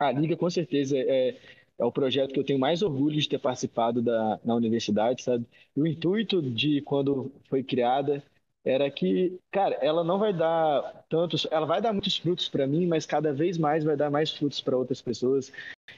A 0.00 0.12
Liga, 0.12 0.36
com 0.36 0.48
certeza, 0.48 0.96
é, 0.96 1.36
é 1.78 1.84
o 1.84 1.92
projeto 1.92 2.32
que 2.32 2.40
eu 2.40 2.44
tenho 2.44 2.58
mais 2.58 2.82
orgulho 2.82 3.20
de 3.20 3.28
ter 3.28 3.38
participado 3.38 4.02
da, 4.02 4.38
na 4.44 4.54
universidade, 4.54 5.22
sabe? 5.22 5.44
E 5.76 5.80
o 5.80 5.86
intuito 5.86 6.42
de 6.42 6.80
quando 6.82 7.32
foi 7.48 7.62
criada 7.62 8.22
era 8.64 8.90
que, 8.90 9.40
cara, 9.50 9.74
ela 9.76 10.04
não 10.04 10.18
vai 10.18 10.32
dar 10.32 11.04
tantos, 11.08 11.46
ela 11.50 11.66
vai 11.66 11.80
dar 11.80 11.92
muitos 11.92 12.16
frutos 12.18 12.48
para 12.48 12.66
mim, 12.66 12.86
mas 12.86 13.06
cada 13.06 13.32
vez 13.32 13.56
mais 13.56 13.84
vai 13.84 13.96
dar 13.96 14.10
mais 14.10 14.30
frutos 14.30 14.60
para 14.60 14.76
outras 14.76 15.00
pessoas. 15.00 15.52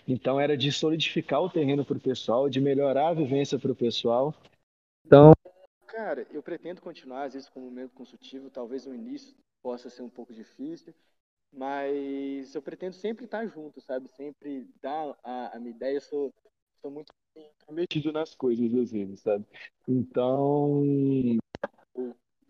Então 0.07 0.41
era 0.41 0.57
de 0.57 0.71
solidificar 0.71 1.43
o 1.43 1.51
terreno 1.51 1.85
para 1.85 1.97
o 1.97 2.01
pessoal, 2.01 2.49
de 2.49 2.61
melhorar 2.61 3.09
a 3.09 3.15
vivência 3.15 3.59
para 3.59 3.73
o 3.73 3.77
pessoal. 3.77 4.35
Então, 5.05 5.33
cara, 5.87 6.27
eu 6.31 6.43
pretendo 6.43 6.81
continuar 6.81 7.25
às 7.25 7.35
vezes 7.35 7.49
como 7.49 7.71
membro 7.71 7.95
consultivo, 7.95 8.51
talvez 8.51 8.87
no 8.87 8.95
início 8.95 9.35
possa 9.63 9.91
ser 9.91 10.03
um 10.03 10.09
pouco 10.09 10.33
difícil, 10.33 10.95
mas 11.53 12.55
eu 12.55 12.63
pretendo 12.63 12.95
sempre 12.95 13.25
estar 13.25 13.47
junto, 13.47 13.81
sabe? 13.81 14.09
Sempre 14.09 14.69
dar 14.81 15.17
a, 15.25 15.57
a 15.57 15.59
minha 15.59 15.75
ideia. 15.75 15.97
Eu 15.97 16.01
sou, 16.01 16.33
sou 16.81 16.91
muito 16.91 17.13
metido 17.71 18.13
nas 18.13 18.35
coisas, 18.35 18.73
às 18.75 18.91
vezes, 18.91 19.21
sabe? 19.21 19.45
Então, 19.89 20.83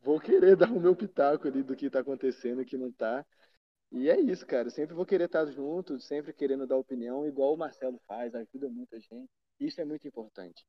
vou 0.02 0.20
querer 0.20 0.56
dar 0.56 0.70
o 0.70 0.80
meu 0.80 0.94
pitaco 0.94 1.48
ali 1.48 1.62
do 1.62 1.76
que 1.76 1.86
está 1.86 2.00
acontecendo 2.00 2.64
que 2.64 2.76
não 2.76 2.88
está. 2.88 3.24
E 3.92 4.08
é 4.08 4.20
isso, 4.20 4.46
cara. 4.46 4.70
sempre 4.70 4.94
vou 4.94 5.04
querer 5.04 5.24
estar 5.24 5.44
junto, 5.46 5.98
sempre 5.98 6.32
querendo 6.32 6.66
dar 6.66 6.76
opinião, 6.76 7.26
igual 7.26 7.54
o 7.54 7.58
Marcelo 7.58 8.00
faz, 8.06 8.34
ajuda 8.34 8.68
muita 8.68 9.00
gente. 9.00 9.28
Isso 9.58 9.80
é 9.80 9.84
muito 9.84 10.06
importante. 10.06 10.64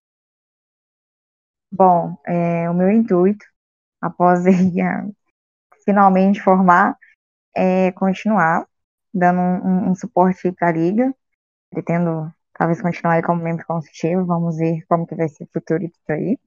Bom, 1.72 2.18
é, 2.26 2.70
o 2.70 2.74
meu 2.74 2.92
intuito, 2.92 3.46
após 4.02 4.46
ele 4.46 4.74
finalmente 5.86 6.42
formar, 6.42 6.98
é 7.56 7.92
continuar 7.94 8.68
dando 9.14 9.40
um, 9.40 9.92
um 9.92 9.96
suporte 9.96 10.52
para 10.52 10.70
a 10.70 10.72
liga. 10.72 11.16
Pretendo 11.70 12.34
talvez 12.54 12.82
continuar 12.82 13.24
como 13.24 13.44
membro 13.44 13.66
consultivo, 13.66 14.26
vamos 14.26 14.58
ver 14.58 14.86
como 14.88 15.08
que 15.08 15.16
vai 15.16 15.30
ser 15.30 15.46
o 15.46 15.50
futuro 15.54 15.80
disso 15.80 16.02
aí. 16.10 16.38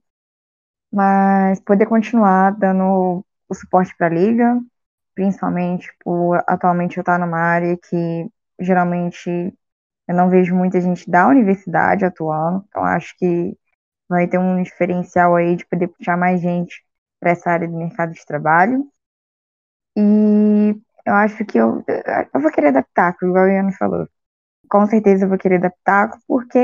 Mas 0.95 1.59
poder 1.61 1.87
continuar 1.87 2.51
dando 2.57 3.25
o 3.49 3.53
suporte 3.55 3.93
para 3.97 4.07
a 4.07 4.09
liga, 4.09 4.61
principalmente 5.15 5.91
por 6.03 6.43
atualmente 6.47 6.97
eu 6.97 7.01
estar 7.01 7.19
numa 7.19 7.37
área 7.39 7.77
que 7.77 8.31
geralmente 8.59 9.29
eu 10.07 10.15
não 10.15 10.29
vejo 10.29 10.55
muita 10.55 10.81
gente 10.81 11.09
da 11.09 11.27
universidade 11.27 12.05
atuando, 12.05 12.65
então 12.69 12.83
acho 12.85 13.17
que 13.17 13.57
vai 14.09 14.27
ter 14.27 14.39
um 14.39 14.63
diferencial 14.63 15.35
aí 15.35 15.55
de 15.57 15.65
poder 15.67 15.89
puxar 15.89 16.17
mais 16.17 16.41
gente 16.41 16.83
para 17.19 17.31
essa 17.31 17.51
área 17.51 17.67
do 17.67 17.77
mercado 17.77 18.13
de 18.13 18.25
trabalho. 18.25 18.89
E 19.97 20.71
eu 21.05 21.13
acho 21.13 21.45
que 21.45 21.57
eu, 21.57 21.83
eu 22.33 22.41
vou 22.41 22.51
querer 22.51 22.67
adaptar, 22.69 23.15
igual 23.21 23.45
o 23.45 23.49
Ian 23.49 23.71
falou. 23.73 24.07
Com 24.69 24.87
certeza 24.87 25.25
eu 25.25 25.29
vou 25.29 25.37
querer 25.37 25.57
adaptar, 25.57 26.11
porque 26.27 26.59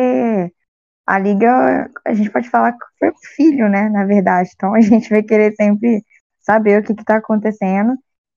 a 1.06 1.20
liga, 1.20 1.90
a 2.06 2.14
gente 2.14 2.30
pode 2.30 2.50
falar 2.50 2.74
que 2.74 2.86
foi 3.00 3.10
um 3.10 3.36
filho, 3.36 3.70
né, 3.70 3.90
na 3.90 4.06
verdade. 4.06 4.50
Então 4.56 4.74
a 4.76 4.82
gente 4.82 5.10
vai 5.10 5.24
querer 5.24 5.54
sempre 5.54 6.04
saber 6.40 6.82
o 6.82 6.84
que 6.84 6.94
está 6.94 7.18
acontecendo 7.18 7.94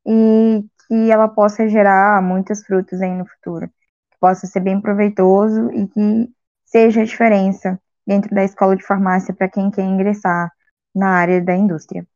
e 0.06 0.64
que 0.86 1.10
ela 1.10 1.28
possa 1.28 1.68
gerar 1.68 2.22
muitos 2.22 2.64
frutos 2.64 3.00
aí 3.00 3.14
no 3.14 3.26
futuro. 3.26 3.68
Que 4.10 4.18
possa 4.20 4.46
ser 4.46 4.60
bem 4.60 4.80
proveitoso 4.80 5.70
e 5.72 5.86
que 5.88 6.30
seja 6.64 7.02
a 7.02 7.04
diferença 7.04 7.80
dentro 8.06 8.34
da 8.34 8.44
escola 8.44 8.76
de 8.76 8.84
farmácia 8.84 9.34
para 9.34 9.48
quem 9.48 9.70
quer 9.70 9.82
ingressar 9.82 10.50
na 10.94 11.08
área 11.08 11.40
da 11.40 11.56
indústria. 11.56 12.06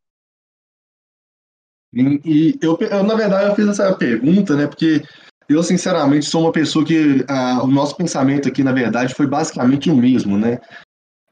E, 1.91 2.57
eu, 2.61 2.77
eu, 2.79 3.03
na 3.03 3.15
verdade, 3.15 3.49
eu 3.49 3.55
fiz 3.55 3.67
essa 3.67 3.95
pergunta, 3.97 4.55
né? 4.55 4.67
Porque 4.67 5.01
eu, 5.49 5.63
sinceramente, 5.63 6.27
sou 6.27 6.43
uma 6.43 6.51
pessoa 6.51 6.85
que 6.85 7.25
o 7.63 7.67
nosso 7.67 7.97
pensamento 7.97 8.47
aqui, 8.47 8.63
na 8.63 8.71
verdade, 8.71 9.15
foi 9.15 9.25
basicamente 9.25 9.89
o 9.89 9.95
mesmo, 9.95 10.37
né? 10.37 10.59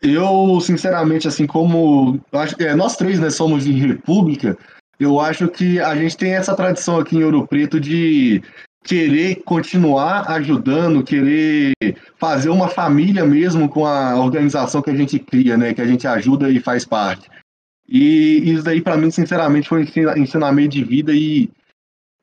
Eu, 0.02 0.60
sinceramente, 0.60 1.28
assim 1.28 1.46
como 1.46 2.20
acho, 2.32 2.56
é, 2.60 2.76
nós 2.76 2.98
três, 2.98 3.20
né, 3.20 3.30
somos 3.30 3.64
de 3.64 3.72
República, 3.72 4.58
eu 5.00 5.20
acho 5.20 5.48
que 5.48 5.80
a 5.80 5.96
gente 5.96 6.18
tem 6.18 6.34
essa 6.34 6.56
tradição 6.56 7.00
aqui 7.00 7.18
em 7.18 7.24
Ouro 7.24 7.48
Preto 7.48 7.80
de 7.80 8.42
querer 8.84 9.44
continuar 9.44 10.32
ajudando, 10.32 11.04
querer 11.04 11.74
fazer 12.18 12.50
uma 12.50 12.70
família 12.70 13.26
mesmo 13.26 13.68
com 13.70 13.86
a 13.86 14.16
organização 14.16 14.82
que 14.82 14.90
a 14.90 14.96
gente 14.96 15.20
cria, 15.20 15.58
né, 15.58 15.74
que 15.74 15.82
a 15.82 15.88
gente 15.88 16.08
ajuda 16.08 16.50
e 16.50 16.60
faz 16.60 16.86
parte. 16.86 17.30
E 17.88 18.52
isso 18.52 18.64
daí, 18.64 18.82
para 18.82 18.98
mim, 18.98 19.12
sinceramente, 19.12 19.70
foi 19.70 19.84
um 19.84 20.18
ensinamento 20.18 20.70
de 20.70 20.84
vida 20.84 21.14
e, 21.14 21.50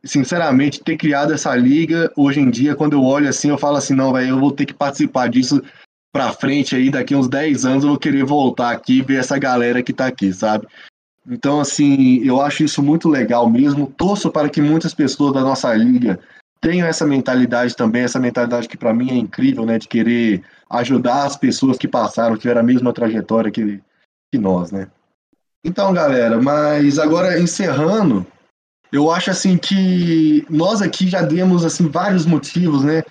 sinceramente, 0.04 0.82
ter 0.82 0.96
criado 0.96 1.32
essa 1.32 1.54
liga, 1.54 2.12
hoje 2.16 2.40
em 2.40 2.50
dia, 2.50 2.74
quando 2.74 2.92
eu 2.92 3.02
olho 3.02 3.28
assim, 3.28 3.48
eu 3.48 3.58
falo 3.58 3.76
assim, 3.76 3.94
não, 3.94 4.12
velho, 4.12 4.30
eu 4.30 4.40
vou 4.40 4.52
ter 4.52 4.66
que 4.66 4.74
participar 4.74 5.28
disso 5.28 5.62
pra 6.12 6.32
frente 6.32 6.76
aí, 6.76 6.90
daqui 6.90 7.14
uns 7.14 7.28
10 7.28 7.64
anos 7.64 7.82
eu 7.82 7.90
vou 7.90 7.98
querer 7.98 8.24
voltar 8.24 8.70
aqui 8.70 8.98
e 8.98 9.02
ver 9.02 9.18
essa 9.18 9.38
galera 9.38 9.82
que 9.82 9.92
tá 9.92 10.06
aqui, 10.06 10.32
sabe? 10.32 10.66
Então, 11.26 11.58
assim, 11.58 12.22
eu 12.24 12.40
acho 12.40 12.62
isso 12.62 12.82
muito 12.82 13.08
legal 13.08 13.48
mesmo. 13.48 13.92
Torço 13.96 14.30
para 14.30 14.48
que 14.48 14.60
muitas 14.60 14.92
pessoas 14.94 15.32
da 15.32 15.40
nossa 15.40 15.72
liga 15.74 16.20
tenham 16.60 16.86
essa 16.86 17.06
mentalidade 17.06 17.74
também, 17.74 18.02
essa 18.02 18.20
mentalidade 18.20 18.68
que 18.68 18.76
para 18.76 18.94
mim 18.94 19.10
é 19.10 19.14
incrível, 19.14 19.66
né, 19.66 19.78
de 19.78 19.88
querer 19.88 20.42
ajudar 20.70 21.24
as 21.24 21.36
pessoas 21.36 21.76
que 21.76 21.88
passaram, 21.88 22.34
que 22.34 22.42
tiveram 22.42 22.60
a 22.60 22.64
mesma 22.64 22.92
trajetória 22.92 23.50
que, 23.50 23.80
que 24.32 24.38
nós, 24.38 24.70
né? 24.70 24.88
Então, 25.64 25.92
galera, 25.92 26.40
mas 26.40 26.98
agora 26.98 27.40
encerrando, 27.40 28.26
eu 28.94 29.10
acho 29.10 29.28
assim 29.28 29.58
que 29.58 30.46
nós 30.48 30.80
aqui 30.80 31.08
já 31.08 31.20
demos 31.20 31.64
assim 31.64 31.88
vários 31.88 32.24
motivos, 32.24 32.84
né, 32.84 33.02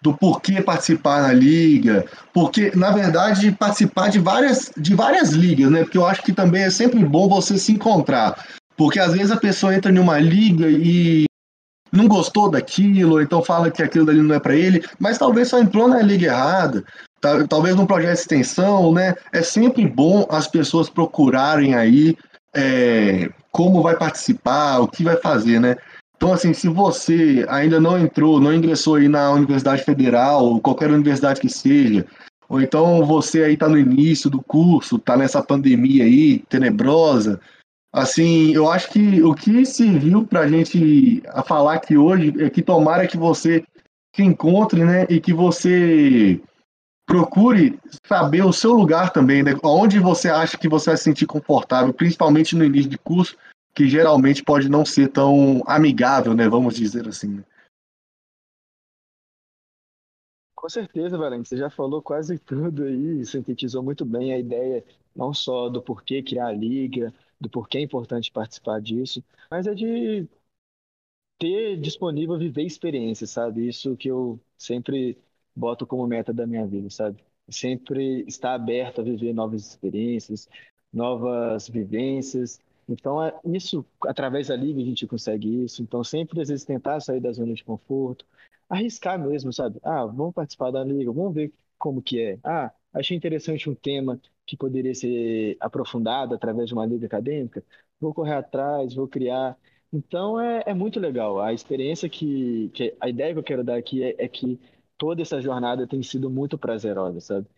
do 0.00 0.16
porquê 0.16 0.62
participar 0.62 1.22
na 1.22 1.32
liga, 1.32 2.06
porque 2.32 2.70
na 2.76 2.92
verdade 2.92 3.50
participar 3.50 4.08
de 4.08 4.20
várias 4.20 4.70
de 4.76 4.94
várias 4.94 5.30
ligas, 5.30 5.68
né? 5.70 5.82
Porque 5.82 5.98
eu 5.98 6.06
acho 6.06 6.22
que 6.22 6.32
também 6.32 6.62
é 6.62 6.70
sempre 6.70 7.04
bom 7.04 7.28
você 7.28 7.58
se 7.58 7.72
encontrar, 7.72 8.46
porque 8.76 9.00
às 9.00 9.14
vezes 9.14 9.32
a 9.32 9.36
pessoa 9.36 9.74
entra 9.74 9.90
em 9.90 9.98
uma 9.98 10.18
liga 10.20 10.68
e 10.68 11.24
não 11.90 12.06
gostou 12.06 12.48
daquilo, 12.48 13.20
então 13.20 13.42
fala 13.42 13.70
que 13.70 13.82
aquilo 13.82 14.06
dali 14.06 14.22
não 14.22 14.36
é 14.36 14.40
para 14.40 14.54
ele, 14.54 14.84
mas 14.98 15.18
talvez 15.18 15.48
só 15.48 15.58
entrou 15.58 15.88
na 15.88 16.00
liga 16.00 16.26
errada, 16.26 16.84
talvez 17.48 17.74
num 17.74 17.86
projeto 17.86 18.14
de 18.14 18.20
extensão, 18.20 18.92
né? 18.92 19.14
É 19.32 19.42
sempre 19.42 19.86
bom 19.88 20.24
as 20.30 20.46
pessoas 20.46 20.88
procurarem 20.88 21.74
aí 21.74 22.16
é, 22.54 23.30
como 23.50 23.82
vai 23.82 23.96
participar, 23.96 24.80
o 24.80 24.88
que 24.88 25.04
vai 25.04 25.16
fazer, 25.16 25.60
né? 25.60 25.76
Então, 26.16 26.32
assim, 26.32 26.52
se 26.52 26.68
você 26.68 27.44
ainda 27.48 27.80
não 27.80 27.98
entrou, 27.98 28.40
não 28.40 28.54
ingressou 28.54 28.94
aí 28.94 29.08
na 29.08 29.32
Universidade 29.32 29.82
Federal, 29.82 30.44
ou 30.44 30.60
qualquer 30.60 30.90
universidade 30.90 31.40
que 31.40 31.48
seja, 31.48 32.06
ou 32.48 32.60
então 32.60 33.04
você 33.04 33.42
aí 33.42 33.54
está 33.54 33.68
no 33.68 33.78
início 33.78 34.30
do 34.30 34.40
curso, 34.40 34.96
está 34.96 35.16
nessa 35.16 35.42
pandemia 35.42 36.04
aí 36.04 36.38
tenebrosa, 36.48 37.40
assim, 37.92 38.54
eu 38.54 38.70
acho 38.70 38.90
que 38.90 39.22
o 39.22 39.34
que 39.34 39.66
serviu 39.66 40.24
para 40.24 40.40
a 40.40 40.48
gente 40.48 41.22
a 41.30 41.42
falar 41.42 41.74
aqui 41.74 41.96
hoje 41.96 42.32
é 42.38 42.48
que 42.48 42.62
tomara 42.62 43.06
que 43.08 43.16
você 43.16 43.64
se 44.14 44.22
encontre, 44.22 44.84
né, 44.84 45.06
e 45.08 45.20
que 45.20 45.32
você 45.32 46.40
procure 47.06 47.78
saber 48.06 48.44
o 48.44 48.52
seu 48.52 48.72
lugar 48.72 49.12
também, 49.12 49.42
né? 49.42 49.52
Onde 49.62 49.98
você 49.98 50.28
acha 50.28 50.56
que 50.56 50.68
você 50.68 50.90
vai 50.90 50.96
se 50.96 51.04
sentir 51.04 51.26
confortável, 51.26 51.92
principalmente 51.92 52.56
no 52.56 52.64
início 52.64 52.90
de 52.90 52.98
curso, 52.98 53.36
que 53.74 53.88
geralmente 53.88 54.42
pode 54.42 54.68
não 54.68 54.84
ser 54.84 55.08
tão 55.08 55.62
amigável, 55.66 56.34
né? 56.34 56.48
Vamos 56.48 56.74
dizer 56.74 57.08
assim. 57.08 57.36
Né? 57.36 57.44
Com 60.54 60.68
certeza, 60.68 61.18
Valente. 61.18 61.48
Você 61.48 61.56
já 61.56 61.68
falou 61.68 62.00
quase 62.00 62.38
tudo 62.38 62.84
aí, 62.84 63.24
sintetizou 63.26 63.82
muito 63.82 64.04
bem 64.04 64.32
a 64.32 64.38
ideia, 64.38 64.84
não 65.14 65.34
só 65.34 65.68
do 65.68 65.82
porquê 65.82 66.22
criar 66.22 66.46
a 66.46 66.52
liga, 66.52 67.12
do 67.40 67.50
porquê 67.50 67.78
é 67.78 67.80
importante 67.80 68.30
participar 68.30 68.80
disso, 68.80 69.24
mas 69.50 69.66
é 69.66 69.74
de 69.74 70.28
ter 71.38 71.76
disponível 71.80 72.38
viver 72.38 72.62
experiências, 72.62 73.30
sabe? 73.30 73.66
Isso 73.66 73.96
que 73.96 74.08
eu 74.08 74.38
sempre 74.56 75.18
boto 75.54 75.86
como 75.86 76.06
meta 76.06 76.32
da 76.32 76.46
minha 76.46 76.66
vida, 76.66 76.88
sabe? 76.90 77.22
Sempre 77.48 78.24
estar 78.26 78.54
aberto 78.54 79.00
a 79.00 79.04
viver 79.04 79.32
novas 79.32 79.66
experiências, 79.66 80.48
novas 80.92 81.68
vivências. 81.68 82.60
Então, 82.88 83.22
é 83.24 83.34
isso, 83.44 83.84
através 84.06 84.48
da 84.48 84.56
liga 84.56 84.80
a 84.80 84.84
gente 84.84 85.06
consegue 85.06 85.64
isso. 85.64 85.82
Então, 85.82 86.02
sempre 86.04 86.40
às 86.40 86.48
vezes 86.48 86.64
tentar 86.64 87.00
sair 87.00 87.20
da 87.20 87.32
zona 87.32 87.54
de 87.54 87.64
conforto, 87.64 88.24
arriscar 88.68 89.18
mesmo, 89.18 89.52
sabe? 89.52 89.78
Ah, 89.82 90.04
vamos 90.06 90.34
participar 90.34 90.70
da 90.70 90.82
liga, 90.84 91.12
vamos 91.12 91.34
ver 91.34 91.52
como 91.78 92.02
que 92.02 92.20
é. 92.20 92.38
Ah, 92.44 92.72
achei 92.92 93.16
interessante 93.16 93.68
um 93.68 93.74
tema 93.74 94.20
que 94.46 94.56
poderia 94.56 94.94
ser 94.94 95.56
aprofundado 95.60 96.34
através 96.34 96.68
de 96.68 96.74
uma 96.74 96.86
liga 96.86 97.06
acadêmica. 97.06 97.64
Vou 98.00 98.12
correr 98.14 98.34
atrás, 98.34 98.94
vou 98.94 99.06
criar. 99.08 99.56
Então, 99.92 100.40
é, 100.40 100.64
é 100.66 100.74
muito 100.74 100.98
legal. 100.98 101.40
A 101.40 101.52
experiência 101.52 102.08
que, 102.08 102.70
que 102.74 102.96
a 103.00 103.08
ideia 103.08 103.32
que 103.32 103.38
eu 103.38 103.42
quero 103.44 103.62
dar 103.64 103.76
aqui 103.76 104.02
é, 104.02 104.14
é 104.24 104.28
que 104.28 104.58
toda 105.02 105.22
essa 105.22 105.40
jornada 105.42 105.88
tem 105.88 106.00
sido 106.04 106.30
muito 106.30 106.56
prazerosa, 106.56 107.20
sabe? 107.20 107.48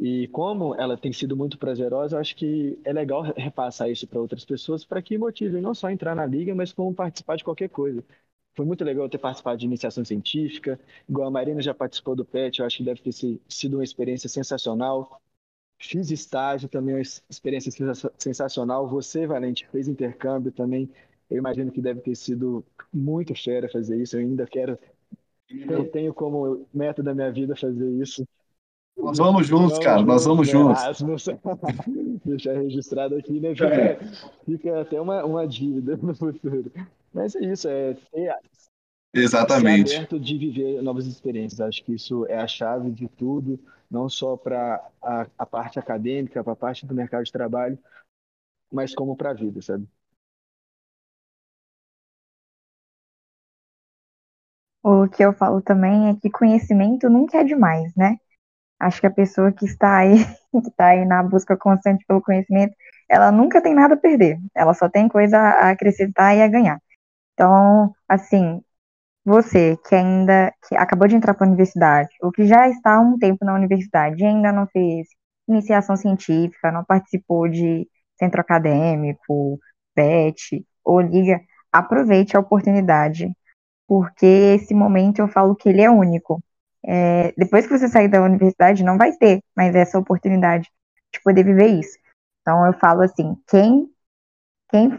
E 0.00 0.28
como 0.28 0.74
ela 0.76 0.96
tem 0.98 1.12
sido 1.12 1.36
muito 1.36 1.58
prazerosa, 1.58 2.16
eu 2.16 2.20
acho 2.20 2.36
que 2.36 2.78
é 2.84 2.92
legal 2.92 3.22
repassar 3.36 3.90
isso 3.90 4.06
para 4.08 4.20
outras 4.20 4.44
pessoas 4.44 4.84
para 4.84 5.02
que 5.02 5.18
motivem 5.18 5.62
não 5.62 5.74
só 5.74 5.90
entrar 5.90 6.14
na 6.16 6.26
liga, 6.26 6.54
mas 6.54 6.72
como 6.72 6.94
participar 6.94 7.36
de 7.36 7.44
qualquer 7.44 7.70
coisa. 7.70 8.04
foi 8.56 8.66
muito 8.66 8.84
legal 8.84 9.08
ter 9.08 9.18
participado 9.18 9.58
de 9.58 9.66
iniciação 9.66 10.04
científica, 10.04 10.80
igual 11.08 11.28
a 11.28 11.32
Marina 11.32 11.62
já 11.62 11.74
participou 11.74 12.16
do 12.16 12.24
PET, 12.24 12.60
eu 12.60 12.66
acho 12.66 12.78
que 12.78 12.84
deve 12.84 13.02
ter 13.02 13.12
sido 13.48 13.76
uma 13.78 13.84
experiência 13.84 14.28
sensacional. 14.28 15.20
Fiz 15.78 16.10
estágio 16.10 16.68
também, 16.68 16.94
uma 16.94 17.02
experiência 17.02 17.72
sensacional. 18.18 18.88
Você, 18.88 19.26
Valente, 19.26 19.66
fez 19.68 19.88
intercâmbio 19.88 20.52
também. 20.52 20.88
Eu 21.28 21.38
imagino 21.38 21.72
que 21.72 21.82
deve 21.82 22.00
ter 22.00 22.14
sido 22.14 22.64
muito 22.92 23.34
fera 23.34 23.68
fazer 23.68 24.00
isso. 24.00 24.16
Eu 24.16 24.20
ainda 24.20 24.46
quero, 24.46 24.78
eu 25.68 25.88
tenho 25.88 26.14
como 26.14 26.66
meta 26.72 27.02
da 27.02 27.14
minha 27.14 27.30
vida 27.30 27.56
fazer 27.56 27.90
isso. 28.02 28.26
Nós 28.96 29.18
vamos 29.18 29.46
juntos, 29.46 29.72
vamos 29.72 29.84
cara, 29.84 30.02
nós 30.02 30.24
vamos 30.24 30.48
juntos. 30.48 30.82
Deixar 32.24 32.52
registrado 32.54 33.16
aqui, 33.16 33.40
né? 33.40 33.54
Fica, 33.54 33.74
é. 33.74 33.98
fica 34.44 34.80
até 34.80 35.00
uma, 35.00 35.24
uma 35.24 35.46
dívida 35.46 35.96
no 35.96 36.14
futuro. 36.14 36.70
Mas 37.12 37.34
é 37.34 37.40
isso, 37.40 37.68
é 37.68 37.96
Exatamente. 39.14 39.90
Ser 39.90 39.96
aberto 39.96 40.18
de 40.18 40.38
viver 40.38 40.82
novas 40.82 41.06
experiências. 41.06 41.60
Acho 41.60 41.84
que 41.84 41.94
isso 41.94 42.26
é 42.26 42.36
a 42.36 42.46
chave 42.46 42.90
de 42.90 43.08
tudo, 43.08 43.58
não 43.90 44.08
só 44.08 44.36
para 44.36 44.82
a, 45.02 45.26
a, 45.38 45.46
parte 45.46 45.78
acadêmica, 45.78 46.42
para 46.42 46.54
a 46.54 46.56
parte 46.56 46.86
do 46.86 46.94
mercado 46.94 47.24
de 47.24 47.32
trabalho, 47.32 47.78
mas 48.72 48.94
como 48.94 49.14
para 49.14 49.30
a 49.30 49.34
vida, 49.34 49.60
sabe? 49.60 49.86
O 54.82 55.08
que 55.08 55.22
eu 55.24 55.32
falo 55.32 55.62
também 55.62 56.08
é 56.10 56.14
que 56.16 56.30
conhecimento 56.30 57.08
nunca 57.08 57.38
é 57.38 57.44
demais, 57.44 57.92
né? 57.96 58.16
Acho 58.80 59.00
que 59.00 59.06
a 59.06 59.10
pessoa 59.10 59.52
que 59.52 59.66
está 59.66 59.98
aí, 59.98 60.16
que 60.52 60.68
está 60.70 60.88
aí 60.88 61.04
na 61.06 61.22
busca 61.22 61.56
constante 61.56 62.04
pelo 62.06 62.22
conhecimento, 62.22 62.74
ela 63.10 63.32
nunca 63.32 63.62
tem 63.62 63.74
nada 63.74 63.94
a 63.94 63.98
perder. 63.98 64.38
Ela 64.54 64.74
só 64.74 64.88
tem 64.88 65.08
coisa 65.08 65.38
a 65.38 65.70
acrescentar 65.70 66.36
e 66.36 66.42
a 66.42 66.48
ganhar. 66.48 66.80
Então, 67.34 67.94
assim, 68.08 68.62
você 69.24 69.76
que 69.88 69.94
ainda 69.94 70.52
que 70.68 70.76
acabou 70.76 71.08
de 71.08 71.16
entrar 71.16 71.34
para 71.34 71.46
a 71.46 71.48
universidade, 71.50 72.10
ou 72.22 72.32
que 72.32 72.46
já 72.46 72.68
está 72.68 72.96
há 72.96 73.00
um 73.00 73.18
tempo 73.18 73.44
na 73.44 73.54
universidade 73.54 74.22
e 74.22 74.26
ainda 74.26 74.52
não 74.52 74.66
fez 74.68 75.08
iniciação 75.48 75.96
científica, 75.96 76.72
não 76.72 76.84
participou 76.84 77.48
de 77.48 77.88
centro 78.18 78.40
acadêmico, 78.40 79.58
PET 79.94 80.64
ou 80.84 81.00
liga, 81.00 81.40
aproveite 81.72 82.36
a 82.36 82.40
oportunidade, 82.40 83.30
porque 83.86 84.26
esse 84.26 84.74
momento 84.74 85.20
eu 85.20 85.28
falo 85.28 85.54
que 85.54 85.68
ele 85.68 85.82
é 85.82 85.90
único. 85.90 86.42
É, 86.84 87.32
depois 87.36 87.66
que 87.66 87.78
você 87.78 87.88
sair 87.88 88.08
da 88.08 88.22
universidade, 88.22 88.82
não 88.82 88.98
vai 88.98 89.12
ter 89.12 89.40
mais 89.56 89.74
essa 89.74 89.98
oportunidade 89.98 90.68
de 91.12 91.20
poder 91.22 91.44
viver 91.44 91.68
isso. 91.68 91.98
Então 92.40 92.66
eu 92.66 92.72
falo 92.74 93.02
assim, 93.02 93.36
quem, 93.48 93.88
quem 94.70 94.98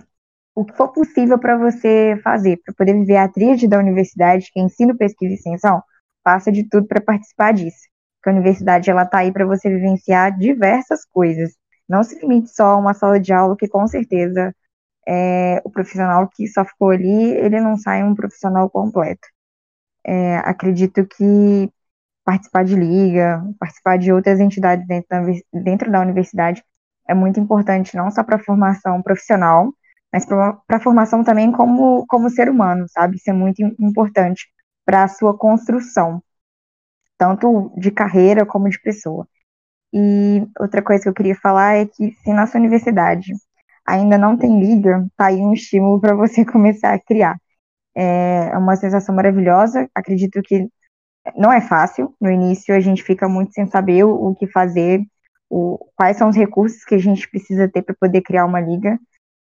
o 0.56 0.64
que 0.66 0.76
for 0.76 0.90
possível 0.92 1.40
para 1.40 1.58
você 1.58 2.20
fazer, 2.24 2.60
para 2.64 2.74
poder 2.76 2.94
viver 2.94 3.18
a 3.18 3.28
tríade 3.28 3.68
da 3.68 3.80
universidade, 3.80 4.50
que 4.52 4.60
é 4.60 4.64
ensino, 4.64 4.96
pesquisa 4.96 5.34
e 5.34 5.36
extensão, 5.36 5.82
faça 6.24 6.52
de 6.52 6.68
tudo 6.70 6.88
para 6.88 7.02
participar 7.02 7.54
disso. 7.54 7.88
Porque 8.18 8.30
a 8.30 8.34
universidade 8.34 8.90
ela 8.90 9.04
está 9.04 9.20
aí 9.20 9.32
para 9.32 9.46
você 9.46 9.70
vivenciar 9.70 10.38
diversas 10.38 11.06
coisas. 11.06 11.54
Não 11.90 12.04
se 12.04 12.20
limite 12.20 12.50
só 12.50 12.66
a 12.72 12.78
uma 12.78 12.94
sala 12.94 13.20
de 13.20 13.34
aula, 13.34 13.58
que 13.58 13.68
com 13.68 13.86
certeza 13.88 14.56
é, 15.08 15.62
o 15.64 15.70
profissional 15.70 16.28
que 16.30 16.48
só 16.48 16.64
ficou 16.66 16.92
ali, 16.92 17.32
ele 17.36 17.60
não 17.60 17.78
sai 17.78 18.04
um 18.04 18.16
profissional 18.16 18.70
completo. 18.70 19.28
É, 20.06 20.38
acredito 20.38 21.06
que 21.06 21.72
participar 22.26 22.64
de 22.66 22.76
liga, 22.76 23.44
participar 23.60 23.98
de 23.98 24.12
outras 24.14 24.40
entidades 24.40 24.88
dentro 24.88 25.10
da, 25.10 25.22
dentro 25.62 25.92
da 25.92 26.02
universidade 26.02 26.64
é 27.08 27.14
muito 27.14 27.40
importante, 27.40 27.96
não 27.98 28.10
só 28.12 28.24
para 28.24 28.38
a 28.38 28.44
formação 28.44 29.02
profissional, 29.02 29.74
mas 30.12 30.26
para 30.26 30.58
a 30.70 30.80
formação 30.80 31.24
também 31.24 31.52
como, 31.52 32.06
como 32.08 32.30
ser 32.30 32.50
humano, 32.50 32.86
sabe? 32.90 33.18
Isso 33.18 33.30
é 33.30 33.34
muito 33.34 33.62
importante 33.80 34.48
para 34.86 35.04
a 35.04 35.08
sua 35.08 35.38
construção, 35.38 36.22
tanto 37.18 37.74
de 37.78 37.92
carreira 37.92 38.46
como 38.46 38.70
de 38.70 38.80
pessoa. 38.80 39.28
E 39.94 40.48
outra 40.60 40.82
coisa 40.82 41.04
que 41.04 41.10
eu 41.10 41.14
queria 41.14 41.36
falar 41.36 41.76
é 41.76 41.86
que 41.86 42.12
se 42.24 42.34
na 42.34 42.48
sua 42.48 42.60
universidade 42.60 43.34
ainda 43.86 44.18
não 44.18 44.38
tem 44.38 44.60
liga, 44.60 45.06
tá 45.18 45.28
aí 45.28 45.38
um 45.38 45.54
estímulo 45.54 46.00
para 46.00 46.16
você 46.16 46.46
começar 46.46 46.94
a 46.94 47.00
criar. 47.00 47.38
É 47.96 48.58
uma 48.58 48.76
sensação 48.76 49.14
maravilhosa, 49.16 49.90
acredito 49.94 50.42
que 50.42 50.68
não 51.36 51.52
é 51.52 51.62
fácil, 51.62 52.16
no 52.20 52.30
início 52.30 52.76
a 52.76 52.80
gente 52.80 53.04
fica 53.04 53.30
muito 53.30 53.54
sem 53.54 53.66
saber 53.68 54.04
o, 54.04 54.36
que 54.36 54.48
fazer, 54.48 55.02
o, 55.50 55.78
quais 55.96 56.18
são 56.18 56.30
os 56.30 56.36
recursos 56.36 56.84
que 56.84 56.96
a 56.96 56.98
gente 56.98 57.30
precisa 57.30 57.70
ter 57.70 57.82
para 57.82 57.96
poder 57.96 58.22
criar 58.22 58.46
uma 58.46 58.60
liga, 58.60 59.00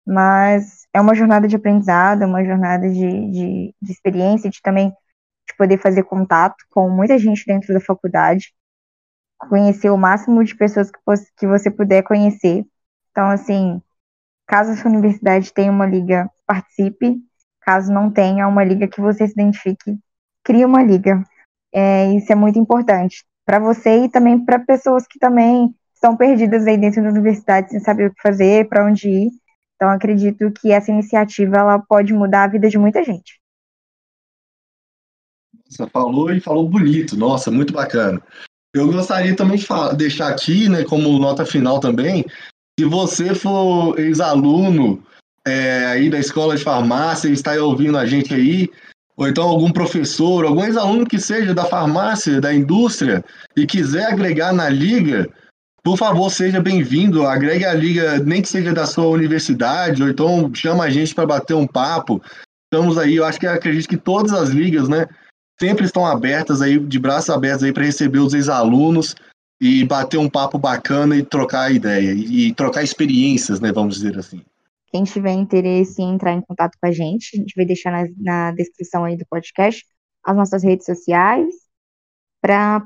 mas 0.06 0.86
é 0.92 1.00
uma 1.00 1.14
jornada 1.14 1.48
de 1.48 1.56
aprendizado, 1.56 2.22
é 2.22 2.26
uma 2.26 2.44
jornada 2.44 2.88
de, 2.90 3.30
de, 3.30 3.74
de 3.80 3.92
experiência, 3.92 4.50
de 4.50 4.60
também 4.60 4.90
de 5.48 5.56
poder 5.56 5.78
fazer 5.78 6.02
contato 6.04 6.56
com 6.70 6.90
muita 6.90 7.18
gente 7.18 7.44
dentro 7.46 7.72
da 7.72 7.80
faculdade, 7.80 8.52
conhecer 9.38 9.90
o 9.90 9.96
máximo 9.96 10.44
de 10.44 10.54
pessoas 10.54 10.90
que, 10.90 10.98
que 11.38 11.46
você 11.46 11.70
puder 11.70 12.02
conhecer. 12.02 12.64
Então, 13.10 13.28
assim, 13.30 13.80
caso 14.52 14.72
a 14.72 14.76
sua 14.76 14.90
universidade 14.90 15.50
tenha 15.50 15.72
uma 15.72 15.86
liga, 15.86 16.30
participe. 16.46 17.16
Caso 17.62 17.90
não 17.90 18.10
tenha 18.10 18.46
uma 18.46 18.62
liga 18.62 18.86
que 18.86 19.00
você 19.00 19.26
se 19.26 19.32
identifique, 19.32 19.96
crie 20.44 20.66
uma 20.66 20.82
liga. 20.82 21.24
É, 21.72 22.12
isso 22.12 22.30
é 22.30 22.34
muito 22.34 22.58
importante 22.58 23.24
para 23.46 23.58
você 23.58 24.04
e 24.04 24.10
também 24.10 24.44
para 24.44 24.58
pessoas 24.58 25.06
que 25.06 25.18
também 25.18 25.74
estão 25.94 26.14
perdidas 26.14 26.66
aí 26.66 26.76
dentro 26.76 27.02
da 27.02 27.08
universidade 27.08 27.70
sem 27.70 27.80
saber 27.80 28.10
o 28.10 28.14
que 28.14 28.20
fazer, 28.20 28.68
para 28.68 28.84
onde 28.84 29.08
ir. 29.08 29.30
Então, 29.76 29.88
acredito 29.88 30.52
que 30.52 30.70
essa 30.70 30.90
iniciativa 30.90 31.56
ela 31.56 31.78
pode 31.78 32.12
mudar 32.12 32.44
a 32.44 32.48
vida 32.48 32.68
de 32.68 32.76
muita 32.76 33.02
gente. 33.02 33.40
Nossa, 35.64 35.88
falou 35.90 36.30
e 36.30 36.40
falou 36.40 36.68
bonito. 36.68 37.16
Nossa, 37.16 37.50
muito 37.50 37.72
bacana. 37.72 38.20
Eu 38.74 38.92
gostaria 38.92 39.34
também 39.34 39.56
de 39.56 39.66
deixar 39.96 40.28
aqui, 40.28 40.68
né, 40.68 40.84
como 40.84 41.18
nota 41.18 41.46
final 41.46 41.80
também, 41.80 42.24
se 42.82 42.84
você 42.88 43.32
for 43.32 43.96
ex-aluno 43.96 45.00
é, 45.46 45.86
aí 45.86 46.10
da 46.10 46.18
escola 46.18 46.56
de 46.56 46.64
farmácia 46.64 47.28
e 47.28 47.32
está 47.32 47.52
ouvindo 47.52 47.96
a 47.96 48.04
gente 48.04 48.34
aí, 48.34 48.68
ou 49.16 49.28
então 49.28 49.44
algum 49.44 49.70
professor, 49.70 50.44
algum 50.44 50.64
ex-aluno 50.64 51.06
que 51.06 51.20
seja 51.20 51.54
da 51.54 51.64
farmácia, 51.64 52.40
da 52.40 52.52
indústria, 52.52 53.24
e 53.56 53.64
quiser 53.66 54.06
agregar 54.06 54.52
na 54.52 54.68
liga, 54.68 55.30
por 55.84 55.96
favor, 55.96 56.28
seja 56.28 56.60
bem-vindo, 56.60 57.24
agregue 57.24 57.64
a 57.64 57.72
liga, 57.72 58.18
nem 58.18 58.42
que 58.42 58.48
seja 58.48 58.72
da 58.72 58.84
sua 58.84 59.06
universidade, 59.06 60.02
ou 60.02 60.08
então 60.08 60.52
chama 60.52 60.82
a 60.82 60.90
gente 60.90 61.14
para 61.14 61.26
bater 61.26 61.54
um 61.54 61.68
papo. 61.68 62.20
Estamos 62.64 62.98
aí, 62.98 63.14
eu 63.14 63.24
acho 63.24 63.38
que 63.38 63.46
acredito 63.46 63.88
que 63.88 63.96
todas 63.96 64.32
as 64.32 64.48
ligas, 64.48 64.88
né, 64.88 65.06
sempre 65.60 65.84
estão 65.84 66.04
abertas 66.04 66.60
aí, 66.60 66.80
de 66.80 66.98
braços 66.98 67.30
abertos 67.30 67.62
aí 67.62 67.72
para 67.72 67.84
receber 67.84 68.18
os 68.18 68.34
ex-alunos 68.34 69.14
e 69.62 69.84
bater 69.84 70.18
um 70.18 70.28
papo 70.28 70.58
bacana 70.58 71.16
e 71.16 71.24
trocar 71.24 71.70
ideia, 71.70 72.12
e, 72.12 72.48
e 72.48 72.54
trocar 72.54 72.82
experiências, 72.82 73.60
né, 73.60 73.70
vamos 73.70 73.94
dizer 73.94 74.18
assim. 74.18 74.42
Quem 74.88 75.04
tiver 75.04 75.30
interesse 75.30 76.02
em 76.02 76.14
entrar 76.14 76.32
em 76.32 76.40
contato 76.40 76.76
com 76.80 76.86
a 76.88 76.90
gente, 76.90 77.36
a 77.36 77.38
gente 77.38 77.54
vai 77.54 77.64
deixar 77.64 77.92
na, 77.92 78.08
na 78.18 78.50
descrição 78.50 79.04
aí 79.04 79.16
do 79.16 79.24
podcast 79.30 79.84
as 80.24 80.36
nossas 80.36 80.64
redes 80.64 80.84
sociais, 80.84 81.54
para 82.40 82.84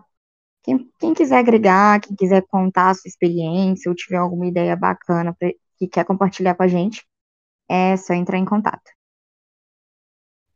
quem, 0.62 0.86
quem 1.00 1.14
quiser 1.14 1.38
agregar, 1.38 1.98
quem 1.98 2.14
quiser 2.14 2.42
contar 2.46 2.90
a 2.90 2.94
sua 2.94 3.08
experiência 3.08 3.88
ou 3.88 3.96
tiver 3.96 4.18
alguma 4.18 4.46
ideia 4.46 4.76
bacana 4.76 5.34
pra, 5.34 5.50
que 5.78 5.88
quer 5.88 6.04
compartilhar 6.04 6.54
com 6.54 6.62
a 6.62 6.68
gente, 6.68 7.02
é 7.70 7.96
só 7.96 8.12
entrar 8.12 8.36
em 8.36 8.44
contato. 8.44 8.90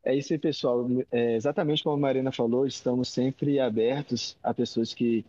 É 0.05 0.15
isso 0.15 0.35
aí, 0.35 0.39
pessoal. 0.39 0.87
É 1.11 1.37
exatamente 1.37 1.83
como 1.83 1.97
a 1.97 1.99
Marina 1.99 2.31
falou, 2.31 2.67
estamos 2.67 3.09
sempre 3.09 3.59
abertos 3.59 4.37
a 4.43 4.53
pessoas 4.53 4.93
que. 4.93 5.25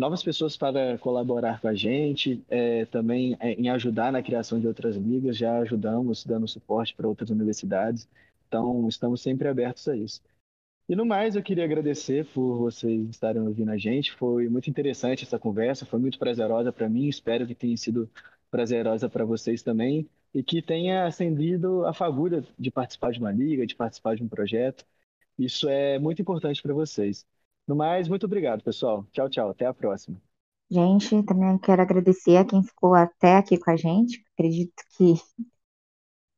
Novas 0.00 0.22
pessoas 0.22 0.56
para 0.56 0.96
colaborar 0.98 1.60
com 1.60 1.68
a 1.68 1.74
gente, 1.74 2.42
é, 2.48 2.86
também 2.86 3.36
é, 3.38 3.52
em 3.52 3.68
ajudar 3.68 4.10
na 4.10 4.22
criação 4.22 4.58
de 4.58 4.66
outras 4.66 4.96
ligas, 4.96 5.36
já 5.36 5.58
ajudamos 5.58 6.24
dando 6.24 6.48
suporte 6.48 6.94
para 6.94 7.06
outras 7.06 7.28
universidades. 7.28 8.08
Então, 8.48 8.88
estamos 8.88 9.20
sempre 9.20 9.46
abertos 9.46 9.86
a 9.88 9.94
isso. 9.94 10.22
E 10.88 10.96
no 10.96 11.04
mais, 11.06 11.36
eu 11.36 11.42
queria 11.42 11.64
agradecer 11.64 12.24
por 12.26 12.58
vocês 12.58 13.10
estarem 13.10 13.42
ouvindo 13.42 13.70
a 13.70 13.76
gente. 13.76 14.12
Foi 14.12 14.48
muito 14.48 14.70
interessante 14.70 15.24
essa 15.24 15.38
conversa, 15.38 15.84
foi 15.84 16.00
muito 16.00 16.18
prazerosa 16.18 16.72
para 16.72 16.88
mim. 16.88 17.06
Espero 17.06 17.46
que 17.46 17.54
tenha 17.54 17.76
sido 17.76 18.10
prazerosa 18.50 19.08
para 19.08 19.24
vocês 19.26 19.62
também 19.62 20.08
e 20.34 20.42
que 20.42 20.62
tenha 20.62 21.06
acendido 21.06 21.86
a 21.86 21.92
fagulha 21.92 22.42
de 22.58 22.70
participar 22.70 23.12
de 23.12 23.20
uma 23.20 23.32
liga, 23.32 23.66
de 23.66 23.76
participar 23.76 24.16
de 24.16 24.22
um 24.22 24.28
projeto. 24.28 24.84
Isso 25.38 25.68
é 25.68 25.98
muito 25.98 26.22
importante 26.22 26.62
para 26.62 26.74
vocês. 26.74 27.26
No 27.70 27.76
mais, 27.76 28.08
muito 28.08 28.26
obrigado, 28.26 28.64
pessoal. 28.64 29.06
Tchau, 29.12 29.30
tchau. 29.30 29.50
Até 29.50 29.64
a 29.64 29.72
próxima. 29.72 30.20
Gente, 30.68 31.22
também 31.22 31.56
quero 31.56 31.80
agradecer 31.80 32.36
a 32.36 32.44
quem 32.44 32.64
ficou 32.64 32.96
até 32.96 33.36
aqui 33.36 33.56
com 33.56 33.70
a 33.70 33.76
gente. 33.76 34.24
Acredito 34.34 34.74
que 34.96 35.14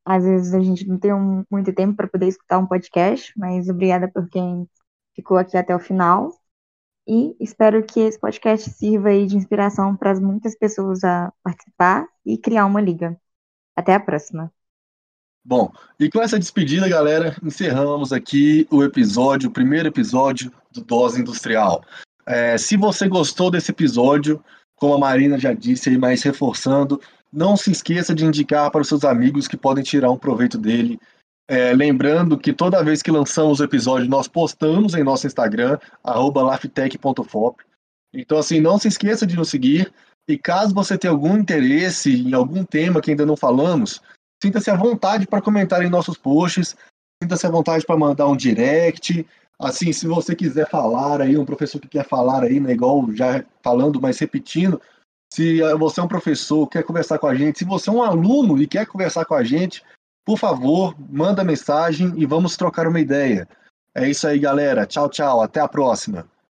às 0.05 0.23
vezes 0.23 0.53
a 0.53 0.59
gente 0.59 0.87
não 0.87 0.99
tem 0.99 1.11
muito 1.49 1.73
tempo 1.73 1.95
para 1.95 2.07
poder 2.07 2.27
escutar 2.27 2.59
um 2.59 2.67
podcast, 2.67 3.33
mas 3.35 3.67
obrigada 3.67 4.07
por 4.07 4.29
quem 4.29 4.69
ficou 5.15 5.35
aqui 5.35 5.57
até 5.57 5.75
o 5.75 5.79
final. 5.79 6.29
E 7.07 7.35
espero 7.39 7.83
que 7.83 8.01
esse 8.01 8.19
podcast 8.19 8.69
sirva 8.69 9.09
aí 9.09 9.25
de 9.25 9.35
inspiração 9.35 9.97
para 9.97 10.13
muitas 10.19 10.55
pessoas 10.55 11.03
a 11.03 11.33
participar 11.41 12.07
e 12.23 12.37
criar 12.37 12.67
uma 12.67 12.79
liga. 12.79 13.19
Até 13.75 13.95
a 13.95 13.99
próxima. 13.99 14.53
Bom, 15.45 15.71
e 15.99 16.09
com 16.09 16.21
essa 16.21 16.39
despedida, 16.39 16.87
galera, 16.87 17.35
encerramos 17.43 18.13
aqui 18.13 18.65
o 18.71 18.81
episódio, 18.81 19.49
o 19.49 19.51
primeiro 19.51 19.89
episódio 19.89 20.51
do 20.71 20.81
Dose 20.81 21.19
Industrial. 21.19 21.83
É, 22.25 22.57
se 22.57 22.77
você 22.77 23.09
gostou 23.09 23.51
desse 23.51 23.71
episódio, 23.71 24.41
como 24.75 24.93
a 24.93 24.97
Marina 24.97 25.37
já 25.37 25.51
disse 25.51 25.97
mas 25.97 26.23
reforçando, 26.23 27.01
não 27.31 27.57
se 27.57 27.71
esqueça 27.71 28.15
de 28.15 28.23
indicar 28.23 28.71
para 28.71 28.81
os 28.81 28.87
seus 28.87 29.03
amigos 29.03 29.47
que 29.47 29.57
podem 29.57 29.83
tirar 29.83 30.11
um 30.11 30.17
proveito 30.17 30.57
dele. 30.57 30.97
É, 31.45 31.73
lembrando 31.73 32.37
que 32.37 32.53
toda 32.53 32.83
vez 32.83 33.01
que 33.01 33.11
lançamos 33.11 33.59
o 33.59 33.65
episódio, 33.65 34.09
nós 34.09 34.29
postamos 34.29 34.93
em 34.93 35.03
nosso 35.03 35.27
Instagram, 35.27 35.77
laftech.fop. 36.05 37.61
Então, 38.13 38.37
assim, 38.37 38.61
não 38.61 38.77
se 38.77 38.87
esqueça 38.87 39.27
de 39.27 39.35
nos 39.35 39.49
seguir. 39.49 39.91
E 40.25 40.37
caso 40.37 40.73
você 40.73 40.97
tenha 40.97 41.11
algum 41.11 41.37
interesse 41.37 42.13
em 42.13 42.33
algum 42.33 42.63
tema 42.63 43.01
que 43.01 43.11
ainda 43.11 43.25
não 43.25 43.35
falamos, 43.35 44.01
Sinta-se 44.43 44.69
à 44.69 44.75
vontade 44.75 45.25
para 45.25 45.41
comentar 45.41 45.81
em 45.85 45.89
nossos 45.89 46.17
posts, 46.17 46.75
sinta-se 47.23 47.47
à 47.47 47.49
vontade 47.49 47.85
para 47.85 47.95
mandar 47.95 48.27
um 48.27 48.35
direct. 48.35 49.25
Assim, 49.57 49.93
se 49.93 50.05
você 50.05 50.35
quiser 50.35 50.69
falar 50.69 51.21
aí, 51.21 51.37
um 51.37 51.45
professor 51.45 51.79
que 51.79 51.87
quer 51.87 52.05
falar 52.05 52.43
aí, 52.43 52.59
né, 52.59 52.73
igual 52.73 53.09
já 53.13 53.41
falando, 53.61 54.01
mas 54.01 54.19
repetindo, 54.19 54.81
se 55.33 55.61
você 55.77 56.01
é 56.01 56.03
um 56.03 56.09
professor, 56.09 56.67
quer 56.67 56.83
conversar 56.83 57.19
com 57.19 57.27
a 57.27 57.33
gente, 57.33 57.59
se 57.59 57.63
você 57.63 57.89
é 57.89 57.93
um 57.93 58.03
aluno 58.03 58.61
e 58.61 58.67
quer 58.67 58.85
conversar 58.85 59.23
com 59.23 59.33
a 59.33 59.45
gente, 59.45 59.81
por 60.25 60.37
favor, 60.37 60.93
manda 61.09 61.41
mensagem 61.41 62.11
e 62.17 62.25
vamos 62.25 62.57
trocar 62.57 62.85
uma 62.85 62.99
ideia. 62.99 63.47
É 63.95 64.09
isso 64.09 64.27
aí, 64.27 64.37
galera. 64.39 64.85
Tchau, 64.85 65.07
tchau. 65.07 65.41
Até 65.41 65.61
a 65.61 65.69
próxima. 65.69 66.27